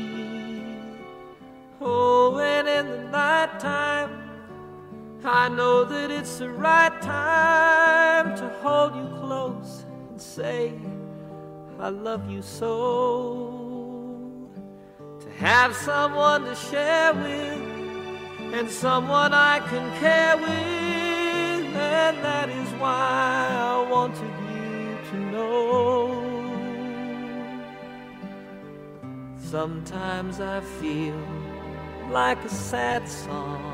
Oh, 1.81 2.37
and 2.37 2.67
in 2.67 2.87
the 2.87 3.01
nighttime, 3.09 4.29
I 5.23 5.49
know 5.49 5.83
that 5.83 6.11
it's 6.11 6.37
the 6.37 6.51
right 6.51 7.01
time 7.01 8.35
to 8.35 8.47
hold 8.61 8.95
you 8.95 9.07
close 9.21 9.87
and 10.11 10.21
say, 10.21 10.73
I 11.79 11.89
love 11.89 12.29
you 12.29 12.43
so. 12.43 12.69
To 15.19 15.29
have 15.31 15.75
someone 15.75 16.43
to 16.45 16.53
share 16.53 17.15
with 17.15 17.70
and 18.53 18.69
someone 18.69 19.33
I 19.33 19.59
can 19.59 19.99
care 19.99 20.37
with, 20.37 21.75
and 21.75 22.17
that 22.23 22.49
is 22.49 22.69
why 22.79 23.47
I 23.49 23.89
wanted 23.89 24.33
you 24.49 24.97
to 25.09 25.17
know. 25.31 26.31
Sometimes 29.37 30.39
I 30.39 30.61
feel 30.61 31.21
like 32.09 32.43
a 32.43 32.49
sad 32.49 33.07
song 33.07 33.71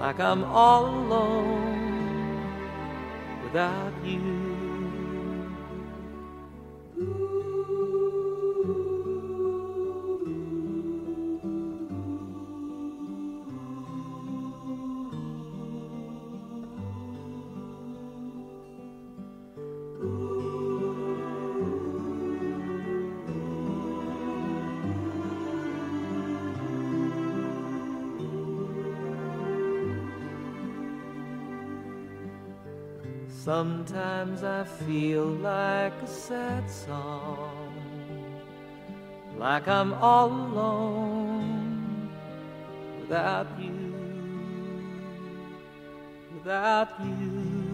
like 0.00 0.18
I'm 0.18 0.44
all 0.44 0.86
alone 0.86 2.40
without 3.44 3.92
you. 4.02 4.49
Sometimes 33.50 34.44
I 34.44 34.62
feel 34.62 35.24
like 35.24 35.92
a 36.04 36.06
sad 36.06 36.70
song, 36.70 37.74
like 39.36 39.66
I'm 39.66 39.92
all 39.94 40.30
alone 40.30 42.12
without 43.00 43.48
you, 43.58 43.92
without 46.32 46.90
you. 47.00 47.70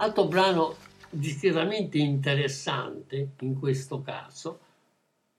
Altro 0.00 0.24
brano 0.24 0.79
discretamente 1.10 1.98
interessante 1.98 3.32
in 3.40 3.58
questo 3.58 4.00
caso. 4.02 4.60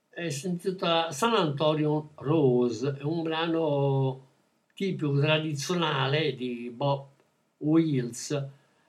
È 0.08 0.28
si 0.28 0.46
intitola 0.46 1.10
San 1.10 1.34
Antonio 1.34 2.10
Rose, 2.16 2.98
un 3.02 3.22
brano 3.22 4.26
tipico 4.74 5.18
tradizionale 5.18 6.34
di 6.34 6.70
Bob 6.74 7.06
Wills, 7.58 8.30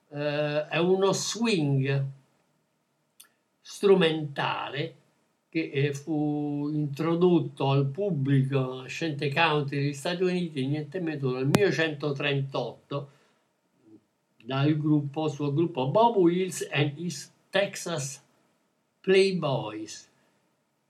eh, 0.10 0.68
è 0.68 0.78
uno 0.78 1.14
swing 1.14 2.06
strumentale 3.62 4.96
che 5.48 5.70
eh, 5.72 5.94
fu 5.94 6.70
introdotto 6.74 7.70
al 7.70 7.86
pubblico 7.86 8.86
scente 8.88 9.32
country 9.32 9.78
degli 9.78 9.94
Stati 9.94 10.24
Uniti 10.24 10.66
niente 10.66 11.00
meno 11.00 11.32
nel 11.32 11.46
1938 11.46 13.10
dal 14.44 14.78
gruppo, 14.78 15.28
suo 15.28 15.54
gruppo 15.54 15.88
Bob 15.88 16.18
Wills 16.18 16.68
and 16.72 16.98
his 16.98 17.32
Texas 17.50 18.22
Playboys, 19.02 20.10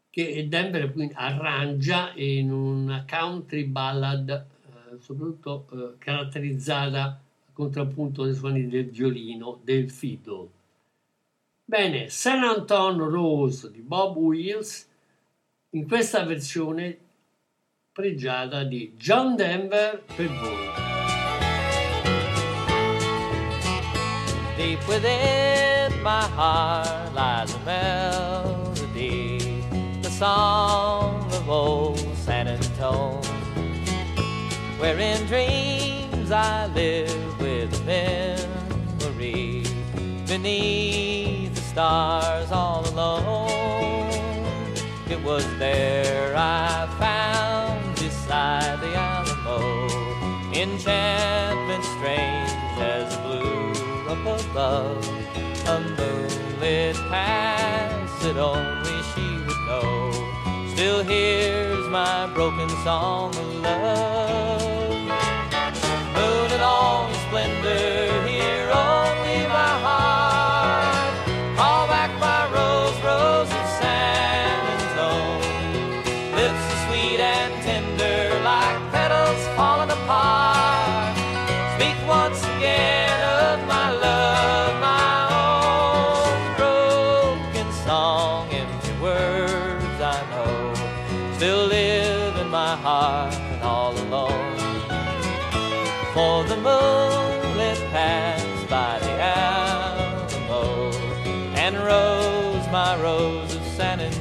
che 0.09 0.47
Denver 0.47 0.93
arrangia 1.13 2.13
in 2.15 2.51
una 2.51 3.05
country 3.07 3.65
ballad, 3.65 4.29
eh, 4.29 4.99
soprattutto 4.99 5.67
eh, 5.71 5.97
caratterizzata 5.97 7.19
contrappunto 7.53 8.23
dei 8.23 8.33
suoni 8.33 8.67
del 8.67 8.89
violino, 8.89 9.59
del 9.63 9.89
fiddle. 9.89 10.49
Bene, 11.65 12.09
San 12.09 12.43
Antonio 12.43 13.09
Rose 13.09 13.71
di 13.71 13.81
Bob 13.81 14.17
Wills, 14.17 14.89
in 15.71 15.87
questa 15.87 16.23
versione 16.23 16.97
pregiata 17.91 18.63
di 18.63 18.93
John 18.97 19.35
Denver 19.35 20.03
per 20.15 20.27
voi. 20.27 20.92
Deep 24.63 24.87
within 24.87 25.91
my 26.01 26.21
heart 26.21 27.13
lies 27.13 27.53
a 27.53 27.59
melody, 27.65 29.37
the 30.01 30.09
song 30.09 31.29
of 31.33 31.49
old 31.49 31.99
San 32.15 32.47
Antone, 32.47 33.21
where 34.79 34.97
in 34.97 35.19
dreams 35.27 36.31
I 36.31 36.67
live 36.67 37.41
with 37.41 37.77
a 37.77 37.83
memory 39.03 39.65
beneath 40.25 41.53
the 41.55 41.61
stars 41.61 42.49
all 42.49 42.87
alone. 42.87 44.09
It 45.09 45.21
was 45.25 45.45
there 45.59 46.33
I 46.37 46.87
found 46.99 47.95
beside 47.95 48.79
the 48.79 48.95
Alamo 48.95 50.13
enchantment 50.53 51.72
above. 54.53 55.07
A 55.65 55.79
moonlit 55.79 56.95
past 57.09 58.21
that 58.21 58.37
only 58.37 58.97
she 59.11 59.25
would 59.45 59.61
know. 59.67 60.11
Still 60.73 61.03
hears 61.03 61.87
my 61.89 62.31
broken 62.35 62.69
song 62.83 63.35
of 63.35 63.55
love. 63.61 64.62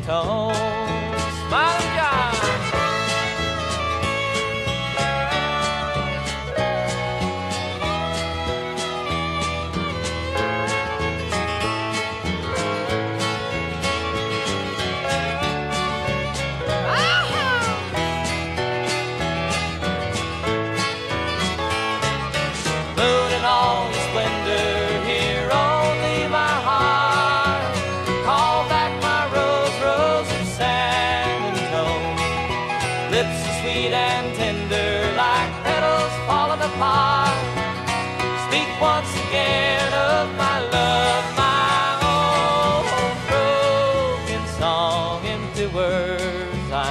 头。 0.07 0.52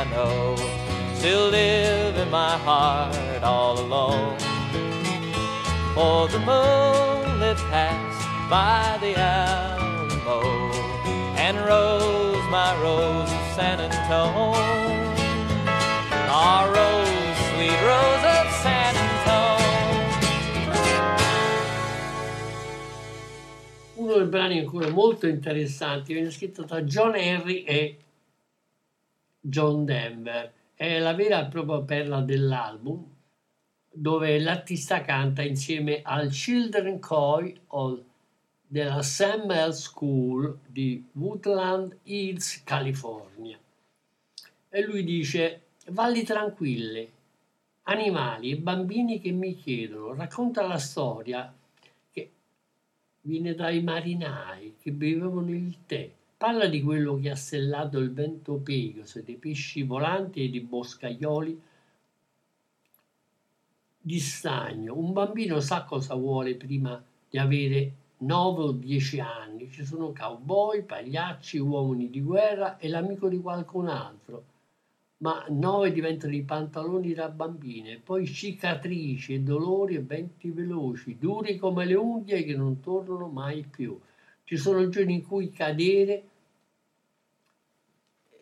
I 0.02 0.04
know. 0.10 0.56
Still 1.14 1.50
live 1.50 2.18
in 2.18 2.32
my 2.32 2.58
heart 2.58 3.44
all 3.44 3.78
alone 3.80 4.36
for 5.94 6.28
the 6.28 6.40
moonlit 6.40 7.58
paths 7.70 8.26
by 8.50 8.98
the 9.00 9.14
Alamo 9.16 10.42
and 11.38 11.56
rose 11.60 12.44
my 12.50 12.74
rose 12.82 13.30
of 13.30 13.46
San 13.54 13.80
Antone. 13.80 14.56
Our 16.34 16.66
ah, 16.66 16.74
rose, 16.78 17.38
sweet 17.52 17.80
rose 17.86 18.26
of 18.38 18.46
San 18.64 18.94
Antone. 19.06 19.70
Uno 23.98 24.18
dei 24.18 24.26
brani 24.26 24.58
ancora 24.58 24.90
molto 24.90 25.28
interessanti 25.28 26.14
viene 26.14 26.32
scritto 26.32 26.64
da 26.64 26.82
John 26.82 27.14
Henry 27.14 27.62
e 27.66 27.98
John 29.42 29.86
Denver. 29.86 30.54
È 30.74 31.00
la 31.00 31.14
vera 31.14 31.46
e 31.46 31.50
propria 31.50 31.82
perla 31.82 32.22
dell'album 32.22 33.06
dove 33.94 34.40
l'artista 34.40 35.02
canta 35.02 35.42
insieme 35.42 36.02
al 36.04 36.30
Children 36.30 37.00
Choir 37.00 37.60
Hall 37.68 38.04
della 38.66 39.02
Sam 39.02 39.48
Bell 39.48 39.72
School 39.72 40.60
di 40.66 41.06
Woodland 41.14 41.98
Hills, 42.04 42.64
California. 42.64 43.60
E 44.70 44.86
lui 44.86 45.04
dice: 45.04 45.64
Valli 45.88 46.24
tranquille, 46.24 47.12
animali 47.84 48.52
e 48.52 48.58
bambini 48.58 49.20
che 49.20 49.32
mi 49.32 49.56
chiedono, 49.58 50.14
racconta 50.14 50.66
la 50.66 50.78
storia 50.78 51.54
che 52.10 52.32
viene 53.22 53.54
dai 53.56 53.84
marinai 53.84 54.78
che 54.80 54.92
bevevano 54.92 55.52
il 55.52 55.78
tè. 55.86 56.10
Parla 56.42 56.66
di 56.66 56.82
quello 56.82 57.20
che 57.20 57.30
ha 57.30 57.36
sellato 57.36 58.00
il 58.00 58.12
vento 58.12 58.56
Pegaso, 58.56 59.22
dei 59.22 59.36
pesci 59.36 59.84
volanti 59.84 60.44
e 60.44 60.50
di 60.50 60.60
boscaioli 60.60 61.62
di 64.02 64.20
stagno. 64.20 64.98
Un 64.98 65.14
bambino 65.14 65.60
sa 65.60 65.84
cosa 65.84 66.16
vuole 66.16 66.56
prima 66.56 67.00
di 67.30 67.38
avere 67.38 67.94
9 68.18 68.64
o 68.64 68.72
10 68.72 69.20
anni. 69.20 69.70
Ci 69.70 69.86
sono 69.86 70.14
cowboy, 70.18 70.82
pagliacci, 70.82 71.60
uomini 71.60 72.10
di 72.10 72.22
guerra 72.22 72.80
e 72.80 72.90
l'amico 72.90 73.30
di 73.30 73.40
qualcun 73.40 73.88
altro. 73.88 74.44
Ma 75.18 75.46
9 75.48 75.92
diventano 75.92 76.34
i 76.34 76.42
pantaloni 76.42 77.14
da 77.14 77.30
bambine, 77.30 78.02
poi 78.04 78.26
cicatrici 78.26 79.36
e 79.36 79.42
dolori 79.42 79.94
e 79.94 80.02
venti 80.02 80.50
veloci, 80.50 81.20
duri 81.20 81.58
come 81.58 81.86
le 81.86 81.94
unghie 81.94 82.44
che 82.44 82.56
non 82.56 82.80
tornano 82.80 83.28
mai 83.28 83.62
più. 83.62 83.96
Ci 84.44 84.58
sono 84.58 84.90
giorni 84.90 85.14
in 85.14 85.28
cui 85.28 85.52
cadere 85.52 86.30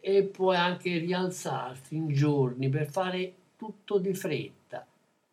e 0.02 0.24
puoi 0.24 0.56
anche 0.56 0.97
rialzarti 0.97 1.95
in 1.95 2.08
giorni 2.10 2.70
per 2.70 2.89
fare 2.89 3.34
tutto 3.56 3.97
di 3.97 4.14
fretta 4.14 4.86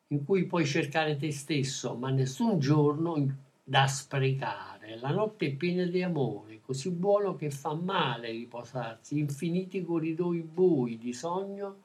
in 0.09 0.25
cui 0.25 0.45
puoi 0.45 0.65
cercare 0.65 1.17
te 1.17 1.33
stesso, 1.33 1.95
ma 1.95 2.11
nessun 2.11 2.59
giorno 2.59 3.17
da 3.63 3.87
sprecare. 3.87 4.99
La 5.01 5.11
notte 5.11 5.47
è 5.47 5.55
piena 5.55 5.85
di 5.85 6.03
amore, 6.03 6.61
così 6.61 6.91
buono 6.91 7.35
che 7.35 7.51
fa 7.51 7.75
male 7.75 8.31
riposarsi, 8.31 9.19
infiniti 9.19 9.85
corridoi 9.85 10.41
bui 10.41 10.99
di 10.99 11.13
sogno 11.13 11.83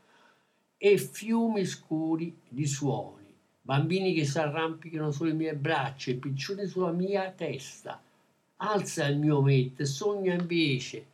e 0.78 0.98
fiumi 0.98 1.66
scuri 1.66 2.36
di 2.48 2.68
suoni. 2.68 3.34
Bambini 3.64 4.14
che 4.14 4.26
si 4.26 4.38
arrampicano 4.38 5.12
sulle 5.12 5.34
mie 5.34 5.56
braccia 5.56 6.12
e 6.12 6.16
piccioni 6.16 6.66
sulla 6.68 6.92
mia 6.92 7.32
testa. 7.32 8.02
Alza 8.58 9.08
il 9.08 9.18
mio 9.18 9.42
mette, 9.42 9.86
sogna 9.86 10.34
invece 10.34 11.06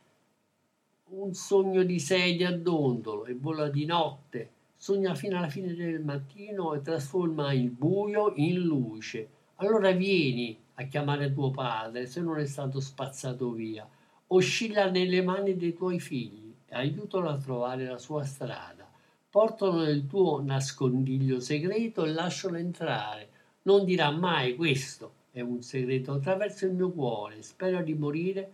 un 1.10 1.32
sogno 1.32 1.84
di 1.84 1.98
sedia 1.98 2.48
a 2.48 2.56
dondolo 2.56 3.24
e 3.24 3.34
vola 3.34 3.70
di 3.70 3.86
notte 3.86 4.50
sogna 4.76 5.14
fino 5.14 5.38
alla 5.38 5.48
fine 5.48 5.74
del 5.74 6.00
mattino 6.00 6.74
e 6.74 6.82
trasforma 6.82 7.52
il 7.52 7.70
buio 7.70 8.34
in 8.36 8.60
luce. 8.60 9.28
Allora 9.56 9.90
vieni 9.92 10.56
a 10.74 10.84
chiamare 10.84 11.32
tuo 11.32 11.50
padre 11.50 12.06
se 12.06 12.20
non 12.20 12.38
è 12.38 12.46
stato 12.46 12.78
spazzato 12.78 13.50
via. 13.52 13.88
Oscilla 14.28 14.90
nelle 14.90 15.22
mani 15.22 15.56
dei 15.56 15.74
tuoi 15.74 15.98
figli 15.98 16.54
e 16.66 16.76
aiutalo 16.76 17.30
a 17.30 17.38
trovare 17.38 17.86
la 17.86 17.98
sua 17.98 18.24
strada. 18.24 18.86
Portalo 19.30 19.82
nel 19.82 20.06
tuo 20.06 20.42
nascondiglio 20.42 21.40
segreto 21.40 22.04
e 22.04 22.12
lascialo 22.12 22.56
entrare. 22.56 23.28
Non 23.62 23.84
dirà 23.84 24.10
mai 24.10 24.54
questo 24.54 25.12
è 25.32 25.40
un 25.40 25.62
segreto 25.62 26.12
attraverso 26.12 26.66
il 26.66 26.72
mio 26.72 26.90
cuore. 26.90 27.42
Spero 27.42 27.82
di 27.82 27.94
morire 27.94 28.52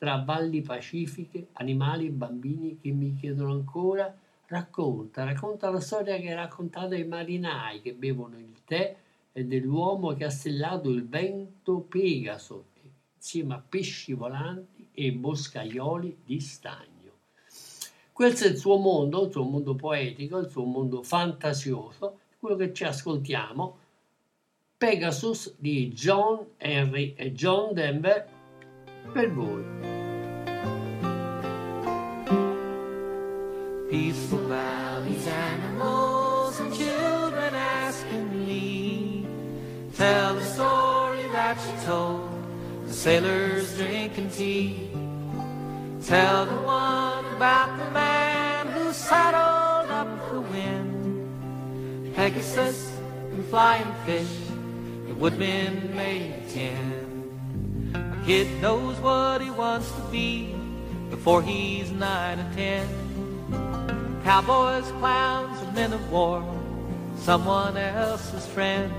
tra 0.00 0.22
valli 0.24 0.62
pacifiche, 0.62 1.48
animali 1.52 2.06
e 2.06 2.10
bambini 2.10 2.78
che 2.80 2.90
mi 2.90 3.14
chiedono 3.14 3.52
ancora 3.52 4.16
Racconta, 4.46 5.22
racconta 5.22 5.70
la 5.70 5.78
storia 5.78 6.18
che 6.18 6.30
hai 6.30 6.34
raccontato 6.34 6.94
ai 6.94 7.06
marinai 7.06 7.80
che 7.80 7.92
bevono 7.92 8.36
il 8.36 8.64
tè 8.64 8.96
e 9.30 9.44
dell'uomo 9.44 10.14
che 10.14 10.24
ha 10.24 10.30
sellato 10.30 10.88
il 10.90 11.06
vento 11.06 11.78
Pegaso 11.88 12.64
insieme 13.14 13.54
a 13.54 13.62
pesci 13.66 14.14
volanti 14.14 14.88
e 14.92 15.12
boscaioli 15.12 16.22
di 16.24 16.40
stagno. 16.40 17.12
Questo 18.12 18.44
è 18.44 18.48
il 18.48 18.56
suo 18.56 18.78
mondo, 18.78 19.26
il 19.26 19.30
suo 19.30 19.44
mondo 19.44 19.74
poetico, 19.74 20.38
il 20.38 20.48
suo 20.48 20.64
mondo 20.64 21.02
fantasioso, 21.02 22.18
quello 22.38 22.56
che 22.56 22.72
ci 22.72 22.84
ascoltiamo. 22.84 23.76
Pegasus 24.76 25.54
di 25.58 25.90
John 25.90 26.44
Henry 26.56 27.12
e 27.14 27.32
John 27.32 27.74
Denver 27.74 28.39
voi. 29.14 29.64
Peaceful 33.90 34.38
valleys, 34.38 35.26
animals, 35.26 36.60
and 36.60 36.72
children 36.74 37.54
asking 37.54 38.46
me. 38.46 39.26
Tell 39.96 40.34
the 40.34 40.44
story 40.44 41.22
that 41.32 41.58
you 41.66 41.86
told 41.86 42.30
the 42.86 42.92
sailors 42.92 43.76
drinking 43.76 44.30
tea. 44.30 44.90
Tell 46.04 46.46
the 46.46 46.62
one 46.62 47.24
about 47.36 47.76
the 47.78 47.90
man 47.90 48.68
who 48.68 48.92
saddled 48.92 49.90
up 49.90 50.30
the 50.30 50.40
wind. 50.40 52.14
Pegasus 52.14 52.92
and 53.32 53.44
flying 53.46 53.92
fish, 54.06 54.36
the 55.08 55.14
woodman 55.14 55.94
made 55.96 56.48
tin. 56.48 56.99
Kid 58.26 58.60
knows 58.60 58.96
what 58.98 59.40
he 59.40 59.50
wants 59.50 59.90
to 59.92 60.02
be 60.10 60.54
before 61.08 61.42
he's 61.42 61.90
nine 61.90 62.38
or 62.38 62.54
ten. 62.54 62.86
Cowboys, 64.22 64.90
clowns, 64.98 65.60
and 65.62 65.74
men 65.74 65.92
of 65.92 66.12
war, 66.12 66.44
someone 67.16 67.76
else's 67.76 68.46
friend. 68.46 68.92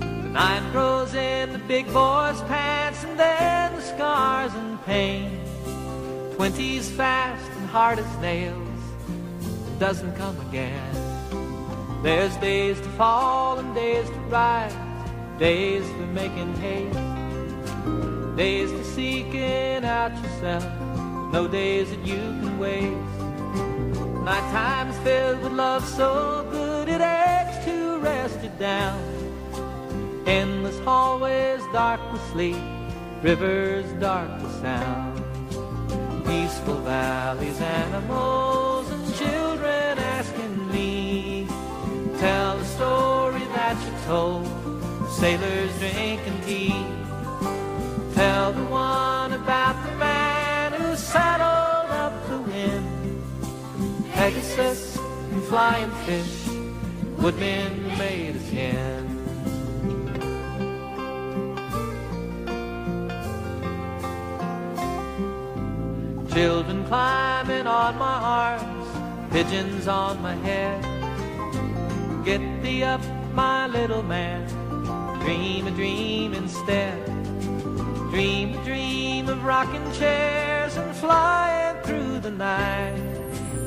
The 0.00 0.28
nine 0.28 0.70
grows 0.72 1.14
in 1.14 1.52
the 1.52 1.58
big 1.60 1.86
boy's 1.86 2.40
pants, 2.42 3.04
and 3.04 3.18
then 3.18 3.76
the 3.76 3.82
scars 3.82 4.52
and 4.54 4.84
pain. 4.84 5.40
Twenty's 6.34 6.90
fast 6.90 7.50
and 7.52 7.70
hard 7.70 8.00
as 8.00 8.18
nails, 8.18 8.82
it 9.68 9.78
doesn't 9.78 10.16
come 10.16 10.38
again. 10.48 10.94
There's 12.02 12.36
days 12.38 12.80
to 12.80 12.88
fall 12.90 13.58
and 13.58 13.74
days 13.74 14.10
to 14.10 14.18
rise, 14.28 14.74
days 15.38 15.88
for 15.92 16.06
making 16.08 16.54
haste, 16.56 16.98
days 18.36 18.72
for 18.72 18.82
seeking 18.82 19.84
out 19.84 20.12
yourself, 20.22 20.64
no 21.32 21.46
days 21.46 21.88
that 21.90 22.04
you 22.04 22.16
can 22.16 22.58
waste. 22.58 23.20
Night 24.24 24.88
is 24.88 24.98
filled 24.98 25.42
with 25.42 25.52
love 25.52 25.86
so 25.86 26.46
good 26.50 26.88
it 26.88 27.00
aches 27.00 27.64
to 27.64 27.98
rest 27.98 28.38
it 28.42 28.58
down. 28.58 28.98
Endless 30.26 30.78
hallways 30.80 31.62
dark 31.72 32.00
with 32.12 32.22
sleep, 32.32 32.56
rivers 33.22 33.86
dark 34.00 34.30
with 34.42 34.60
sound. 34.60 35.22
Peaceful 36.26 36.80
valleys, 36.80 37.60
animals, 37.60 38.90
and 38.90 39.14
children 39.14 39.98
asking 39.98 40.72
me. 40.72 41.46
Tell 42.18 42.56
the 42.56 42.64
story 42.64 43.44
that 43.54 43.76
you 43.84 44.06
told, 44.06 44.48
sailors 45.10 45.78
drinking 45.78 46.40
tea. 46.46 47.03
Tell 48.14 48.52
the 48.52 48.64
one 48.66 49.32
about 49.32 49.74
the 49.84 49.96
man 49.96 50.72
who 50.72 50.94
saddled 50.94 51.90
up 51.90 52.28
the 52.28 52.38
wind. 52.38 53.24
Pegasus 54.12 54.96
and 55.32 55.42
flying 55.42 55.90
fish, 56.06 56.46
woodmen 57.18 57.88
made 57.98 58.36
of 58.36 58.48
tin. 58.50 59.14
Children 66.32 66.84
climbing 66.86 67.66
on 67.66 67.98
my 67.98 68.18
arms, 68.46 69.32
pigeons 69.32 69.88
on 69.88 70.22
my 70.22 70.36
head. 70.36 70.80
Get 72.24 72.40
thee 72.62 72.84
up, 72.84 73.02
my 73.32 73.66
little 73.66 74.04
man, 74.04 74.46
dream 75.18 75.66
a 75.66 75.72
dream 75.72 76.32
instead. 76.32 77.13
Dream 78.14 78.54
a 78.54 78.64
dream 78.64 79.28
of 79.28 79.42
rocking 79.42 79.90
chairs 79.94 80.76
and 80.76 80.94
flying 80.94 81.82
through 81.82 82.20
the 82.20 82.30
night. 82.30 82.94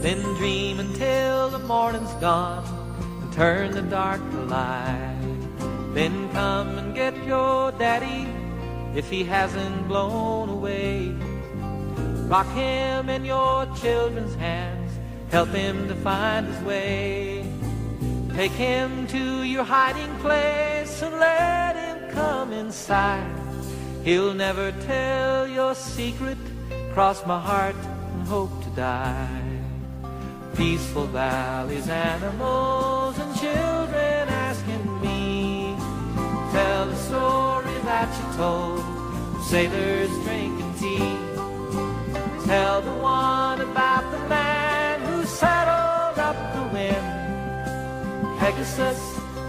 Then 0.02 0.22
dream 0.36 0.80
until 0.80 1.50
the 1.50 1.60
morning's 1.60 2.14
gone 2.22 2.64
and 3.22 3.34
turn 3.34 3.72
the 3.72 3.82
dark 3.82 4.22
to 4.32 4.38
light. 4.44 5.20
Then 5.94 6.30
come 6.32 6.78
and 6.78 6.96
get 6.96 7.14
your 7.26 7.74
daddy 7.74 8.26
if 8.98 9.10
he 9.10 9.26
hasn't 9.26 9.90
blown 9.90 10.48
away. 10.48 11.10
Rock 12.30 12.48
him 12.54 13.10
in 13.10 13.26
your 13.26 13.66
children's 13.76 14.36
hands, 14.36 14.94
help 15.30 15.50
him 15.50 15.90
to 15.90 15.96
find 15.96 16.48
his 16.48 16.64
way. 16.64 17.46
Take 18.34 18.54
him 18.54 19.08
to 19.08 19.44
your 19.44 19.66
hiding 19.66 20.16
place 20.20 21.02
and 21.02 21.16
let 21.20 21.76
him 21.76 22.12
come 22.12 22.54
inside. 22.54 23.37
He'll 24.08 24.34
never 24.34 24.72
tell 24.72 25.46
your 25.50 25.76
secret, 25.76 26.38
cross 26.94 27.26
my 27.26 27.42
heart 27.42 27.76
and 27.76 28.26
hope 28.26 28.64
to 28.64 28.70
die. 28.70 29.60
Peaceful 30.56 31.08
valleys, 31.08 31.90
animals, 31.90 33.20
and 33.20 33.36
children 33.36 34.30
asking 34.30 35.02
me. 35.02 35.76
Tell 36.54 36.86
the 36.86 36.96
story 36.96 37.78
that 37.84 38.08
you 38.18 38.38
told, 38.38 38.82
sailors 39.44 40.10
drinking 40.24 40.74
tea. 40.80 41.18
Tell 42.46 42.82
the 42.82 42.98
one 43.04 43.60
about 43.60 44.10
the 44.10 44.30
man 44.30 45.02
who 45.02 45.26
saddled 45.26 46.18
up 46.18 46.38
the 46.56 46.64
wind. 46.74 48.40
Pegasus 48.40 49.02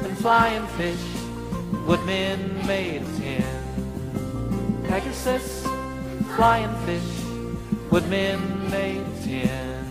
and 0.03 0.19
flying 0.19 0.67
fish, 0.79 1.07
woodmen 1.87 2.67
made 2.67 3.03
of 3.03 3.19
tin. 3.19 3.58
Pegasus, 4.89 5.65
flying 6.35 6.75
fish, 6.87 7.03
woodmen 7.91 8.41
made 8.71 9.03
of 9.03 9.23
tin. 9.23 9.87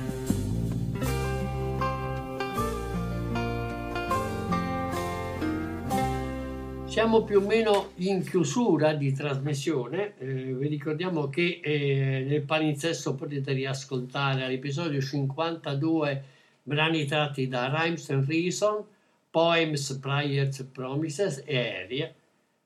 Siamo 6.87 7.23
più 7.23 7.37
o 7.37 7.41
meno 7.41 7.91
in 7.97 8.23
chiusura 8.23 8.93
di 8.93 9.13
trasmissione, 9.13 10.15
eh, 10.17 10.25
vi 10.55 10.67
ricordiamo 10.67 11.29
che 11.29 11.59
eh, 11.63 12.25
nel 12.27 12.41
palinsesto 12.41 13.13
potete 13.13 13.53
riascoltare 13.53 14.45
all'episodio 14.45 14.99
52 14.99 16.23
brani 16.63 17.05
tratti 17.05 17.47
da 17.47 17.67
Rhymes 17.67 18.09
and 18.09 18.27
Reason, 18.27 18.83
Poems, 19.29 19.99
Prayers, 19.99 20.67
Promises 20.71 21.43
e 21.45 21.83
Area. 21.85 22.11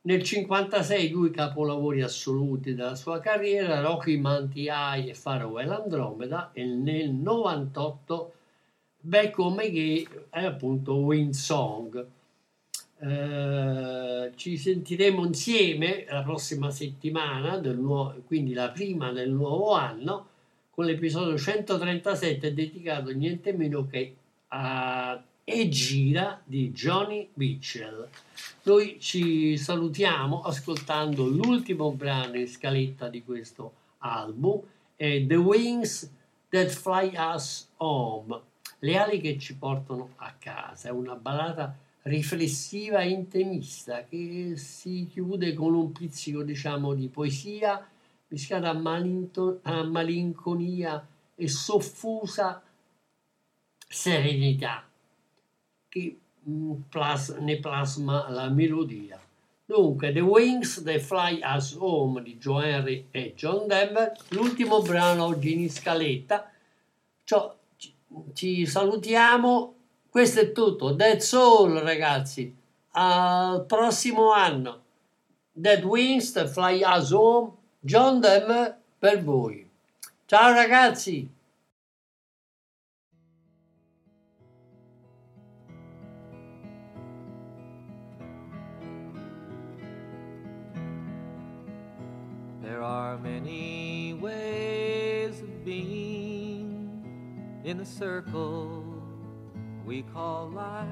Nel 0.03 0.23
56 0.23 1.11
due 1.11 1.29
capolavori 1.29 2.01
assoluti 2.01 2.73
della 2.73 2.95
sua 2.95 3.19
carriera, 3.19 3.81
Rocky 3.81 4.17
High 4.67 5.09
e 5.09 5.13
Farewell 5.13 5.69
Andromeda 5.69 6.49
e 6.53 6.63
nel 6.65 7.11
98 7.11 8.33
Back 9.01 9.37
Home 9.37 9.63
Again 9.63 10.07
è 10.31 10.43
appunto 10.43 10.95
Wind 10.95 11.33
Song. 11.33 12.03
Eh, 12.97 14.31
ci 14.35 14.57
sentiremo 14.57 15.23
insieme 15.23 16.05
la 16.09 16.23
prossima 16.23 16.71
settimana, 16.71 17.57
nuovo, 17.77 18.15
quindi 18.25 18.53
la 18.53 18.69
prima 18.69 19.11
del 19.11 19.29
nuovo 19.29 19.73
anno, 19.73 20.29
con 20.71 20.85
l'episodio 20.85 21.37
137 21.37 22.55
dedicato 22.55 23.11
niente 23.11 23.53
meno 23.53 23.85
che 23.85 24.15
a 24.47 25.21
E 25.53 25.67
gira 25.67 26.39
di 26.45 26.71
Johnny 26.71 27.27
Mitchell. 27.33 28.07
Noi 28.63 28.95
ci 29.01 29.57
salutiamo 29.57 30.43
ascoltando 30.43 31.27
l'ultimo 31.27 31.91
brano 31.91 32.37
in 32.37 32.47
scaletta 32.47 33.09
di 33.09 33.21
questo 33.21 33.73
album, 33.97 34.61
The 34.95 35.35
Wings 35.35 36.09
That 36.47 36.69
Fly 36.69 37.11
Us 37.17 37.67
Home, 37.77 38.39
le 38.79 38.97
ali 38.97 39.19
che 39.19 39.37
ci 39.37 39.57
portano 39.57 40.13
a 40.15 40.33
casa, 40.39 40.87
è 40.87 40.91
una 40.91 41.15
ballata 41.15 41.75
riflessiva 42.03 43.01
e 43.01 43.09
intimista 43.09 44.05
che 44.05 44.53
si 44.55 45.09
chiude 45.11 45.53
con 45.53 45.73
un 45.73 45.91
pizzico 45.91 46.43
diciamo 46.43 46.93
di 46.93 47.09
poesia 47.09 47.85
mischiata 48.29 48.69
a, 48.69 48.73
malinto- 48.73 49.59
a 49.63 49.83
malinconia 49.83 51.05
e 51.35 51.47
soffusa 51.49 52.63
serenità 53.85 54.85
che 55.91 56.17
plas- 56.89 57.35
ne 57.39 57.57
plasma 57.57 58.29
la 58.29 58.47
melodia. 58.47 59.19
Dunque, 59.65 60.13
The 60.13 60.21
Wings 60.21 60.81
That 60.83 60.99
Fly 60.99 61.41
Us 61.43 61.75
Home 61.77 62.21
di 62.23 62.37
Joe 62.37 62.69
Henry 62.69 63.07
e 63.11 63.33
John 63.35 63.67
Denver, 63.67 64.13
l'ultimo 64.29 64.81
brano 64.81 65.25
oggi 65.25 65.53
in 65.53 65.69
scaletta. 65.69 66.49
Ciò, 67.25 67.55
ci, 67.75 67.93
ci 68.33 68.65
salutiamo 68.65 69.75
questo 70.11 70.41
è 70.41 70.51
tutto. 70.51 70.93
That's 70.93 71.31
all, 71.31 71.81
ragazzi. 71.81 72.53
Al 72.91 73.65
prossimo 73.65 74.33
anno. 74.33 74.81
Dead 75.53 75.81
Wings, 75.85 76.33
The 76.33 76.47
Fly 76.47 76.81
Us 76.83 77.11
Home, 77.11 77.51
John 77.79 78.19
Denver 78.19 78.77
per 78.99 79.23
voi. 79.23 79.65
Ciao 80.25 80.51
ragazzi. 80.51 81.29
There 92.81 92.89
are 92.89 93.15
many 93.19 94.15
ways 94.15 95.39
of 95.39 95.63
being 95.63 97.61
in 97.63 97.77
the 97.77 97.85
circle 97.85 98.83
we 99.85 100.01
call 100.01 100.49
life. 100.49 100.87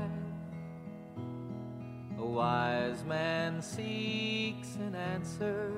A 2.20 2.24
wise 2.24 3.04
man 3.06 3.64
seeks 3.64 4.76
an 4.76 4.94
answer, 4.94 5.74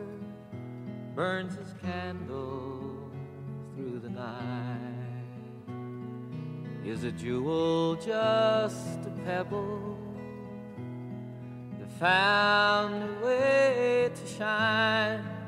burns 1.16 1.56
his 1.56 1.74
candle 1.82 3.10
through 3.74 4.00
the 4.00 4.10
night. 4.10 4.76
Is 6.84 7.06
a 7.06 7.12
jewel 7.14 7.96
just 7.96 9.00
a 9.06 9.14
pebble 9.24 9.98
that 11.80 11.90
found 11.94 13.02
a 13.02 13.26
way 13.26 14.12
to 14.14 14.28
shine? 14.28 15.41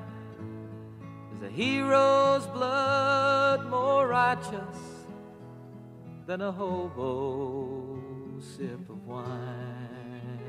Hero's 1.53 2.47
blood 2.47 3.69
more 3.69 4.07
righteous 4.07 5.05
than 6.25 6.41
a 6.41 6.51
hobo 6.51 8.01
sip 8.39 8.89
of 8.89 9.05
wine? 9.05 10.39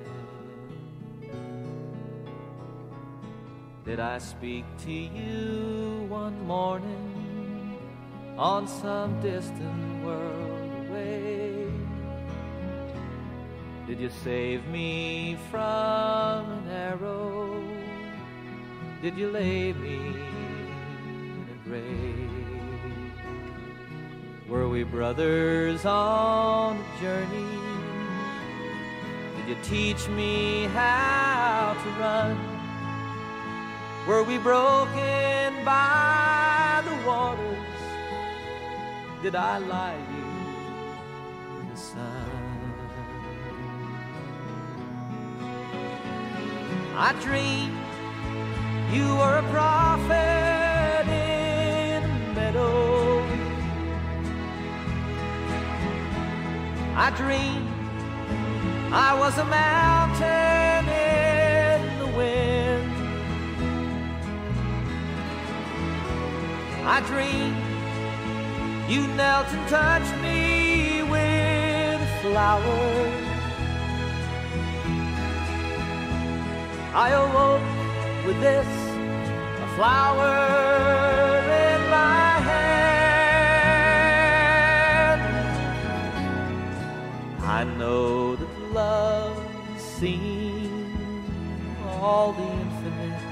Did 3.85 4.01
I 4.01 4.17
speak 4.17 4.65
to 4.87 4.91
you 4.91 6.07
one 6.09 6.41
morning 6.47 7.79
on 8.39 8.67
some 8.67 9.21
distant 9.21 10.05
world 10.07 10.89
away? 10.89 11.71
Did 13.87 14.01
you 14.01 14.09
save 14.09 14.67
me 14.69 15.37
from 15.51 16.51
an 16.51 16.71
arrow? 16.71 17.63
Did 19.03 19.19
you 19.19 19.31
lay 19.31 19.75
me 19.75 20.34
grave? 21.75 22.31
Were 24.49 24.69
we 24.69 24.85
brothers 24.85 25.85
on 25.85 26.79
a 26.79 27.01
journey? 27.01 27.59
Did 29.37 29.49
you 29.49 29.57
teach 29.63 30.09
me 30.09 30.67
how 30.67 31.77
to 31.83 31.91
run? 32.01 32.39
Were 34.07 34.23
we 34.23 34.39
broken 34.39 35.65
by 35.65 36.83
the 36.85 36.95
waters? 37.07 37.59
Did 39.23 39.35
I 39.35 39.59
lie 39.59 40.03
you 40.15 41.61
in 41.61 41.69
the 41.71 41.77
sun? 41.77 42.31
I 46.97 47.13
dreamed 47.21 47.79
you 48.93 49.17
were 49.17 49.39
a 49.39 49.51
prophet 49.51 50.44
I 56.97 57.11
dreamed 57.11 57.69
I 58.93 59.19
was 59.19 59.37
a 59.39 59.45
mountain 59.45 60.89
in 60.89 61.99
the 61.99 62.07
wind. 62.17 62.93
I 66.87 67.01
dreamed 67.01 67.65
you 68.89 69.09
knelt 69.17 69.49
and 69.49 69.69
touched 69.69 70.17
me 70.23 71.03
with 71.03 72.01
a 72.01 72.19
flower. 72.23 73.25
I 76.95 77.11
awoke 77.11 78.25
with 78.25 78.41
this, 78.41 78.69
a 79.65 79.69
flower 79.75 81.34
I 87.65 87.67
know 87.79 88.37
that 88.37 88.73
love 88.73 89.39
has 89.39 89.83
seen 89.83 90.93
all 91.83 92.33
the 92.35 92.43
infinite 92.43 93.23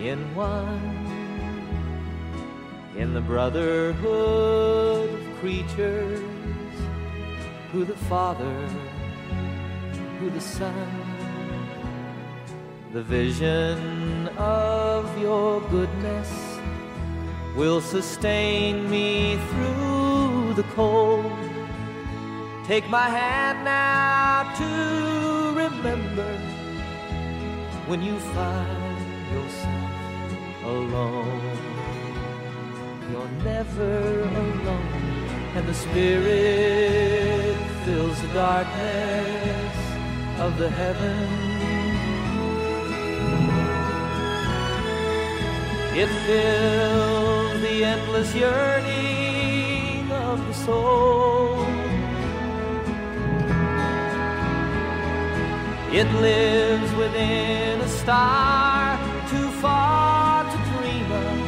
in 0.00 0.34
one, 0.34 0.96
in 2.96 3.14
the 3.14 3.20
brotherhood 3.20 5.10
of 5.14 5.38
creatures, 5.38 6.24
who 7.70 7.84
the 7.84 7.94
Father, 8.10 8.58
who 10.18 10.30
the 10.30 10.40
Son 10.40 11.08
the 12.92 13.02
vision 13.02 14.26
of 14.38 15.06
your 15.20 15.60
goodness 15.68 16.58
will 17.54 17.80
sustain 17.80 18.90
me 18.90 19.38
through 19.50 20.54
the 20.54 20.64
cold. 20.74 21.47
Take 22.68 22.90
my 22.90 23.08
hand 23.08 23.64
now 23.64 24.52
to 24.58 24.68
remember 25.56 26.30
when 27.86 28.02
you 28.02 28.18
find 28.18 28.98
yourself 29.32 30.64
alone. 30.64 31.58
You're 33.10 33.32
never 33.42 34.20
alone, 34.20 34.92
and 35.56 35.66
the 35.66 35.72
Spirit 35.72 37.56
fills 37.86 38.20
the 38.20 38.28
darkness 38.34 39.76
of 40.38 40.58
the 40.58 40.68
heavens. 40.68 41.48
It 45.96 46.10
fills 46.26 47.62
the 47.62 47.82
endless 47.82 48.34
yearning 48.34 50.12
of 50.12 50.46
the 50.46 50.52
soul. 50.52 51.77
It 55.90 56.06
lives 56.20 56.94
within 56.96 57.80
a 57.80 57.88
star 57.88 58.98
too 59.30 59.48
far 59.62 60.44
to 60.44 60.56
dream 60.70 61.10
of. 61.10 61.38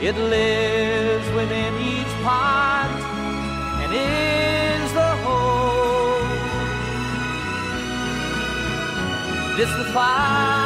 It 0.00 0.16
lives 0.16 1.28
within 1.36 1.74
each 1.82 2.14
part 2.24 2.90
and 3.82 3.92
is 3.92 4.92
the 4.94 5.12
whole. 5.22 6.24
It's 9.60 9.76
the 9.76 9.92
fire 9.92 10.59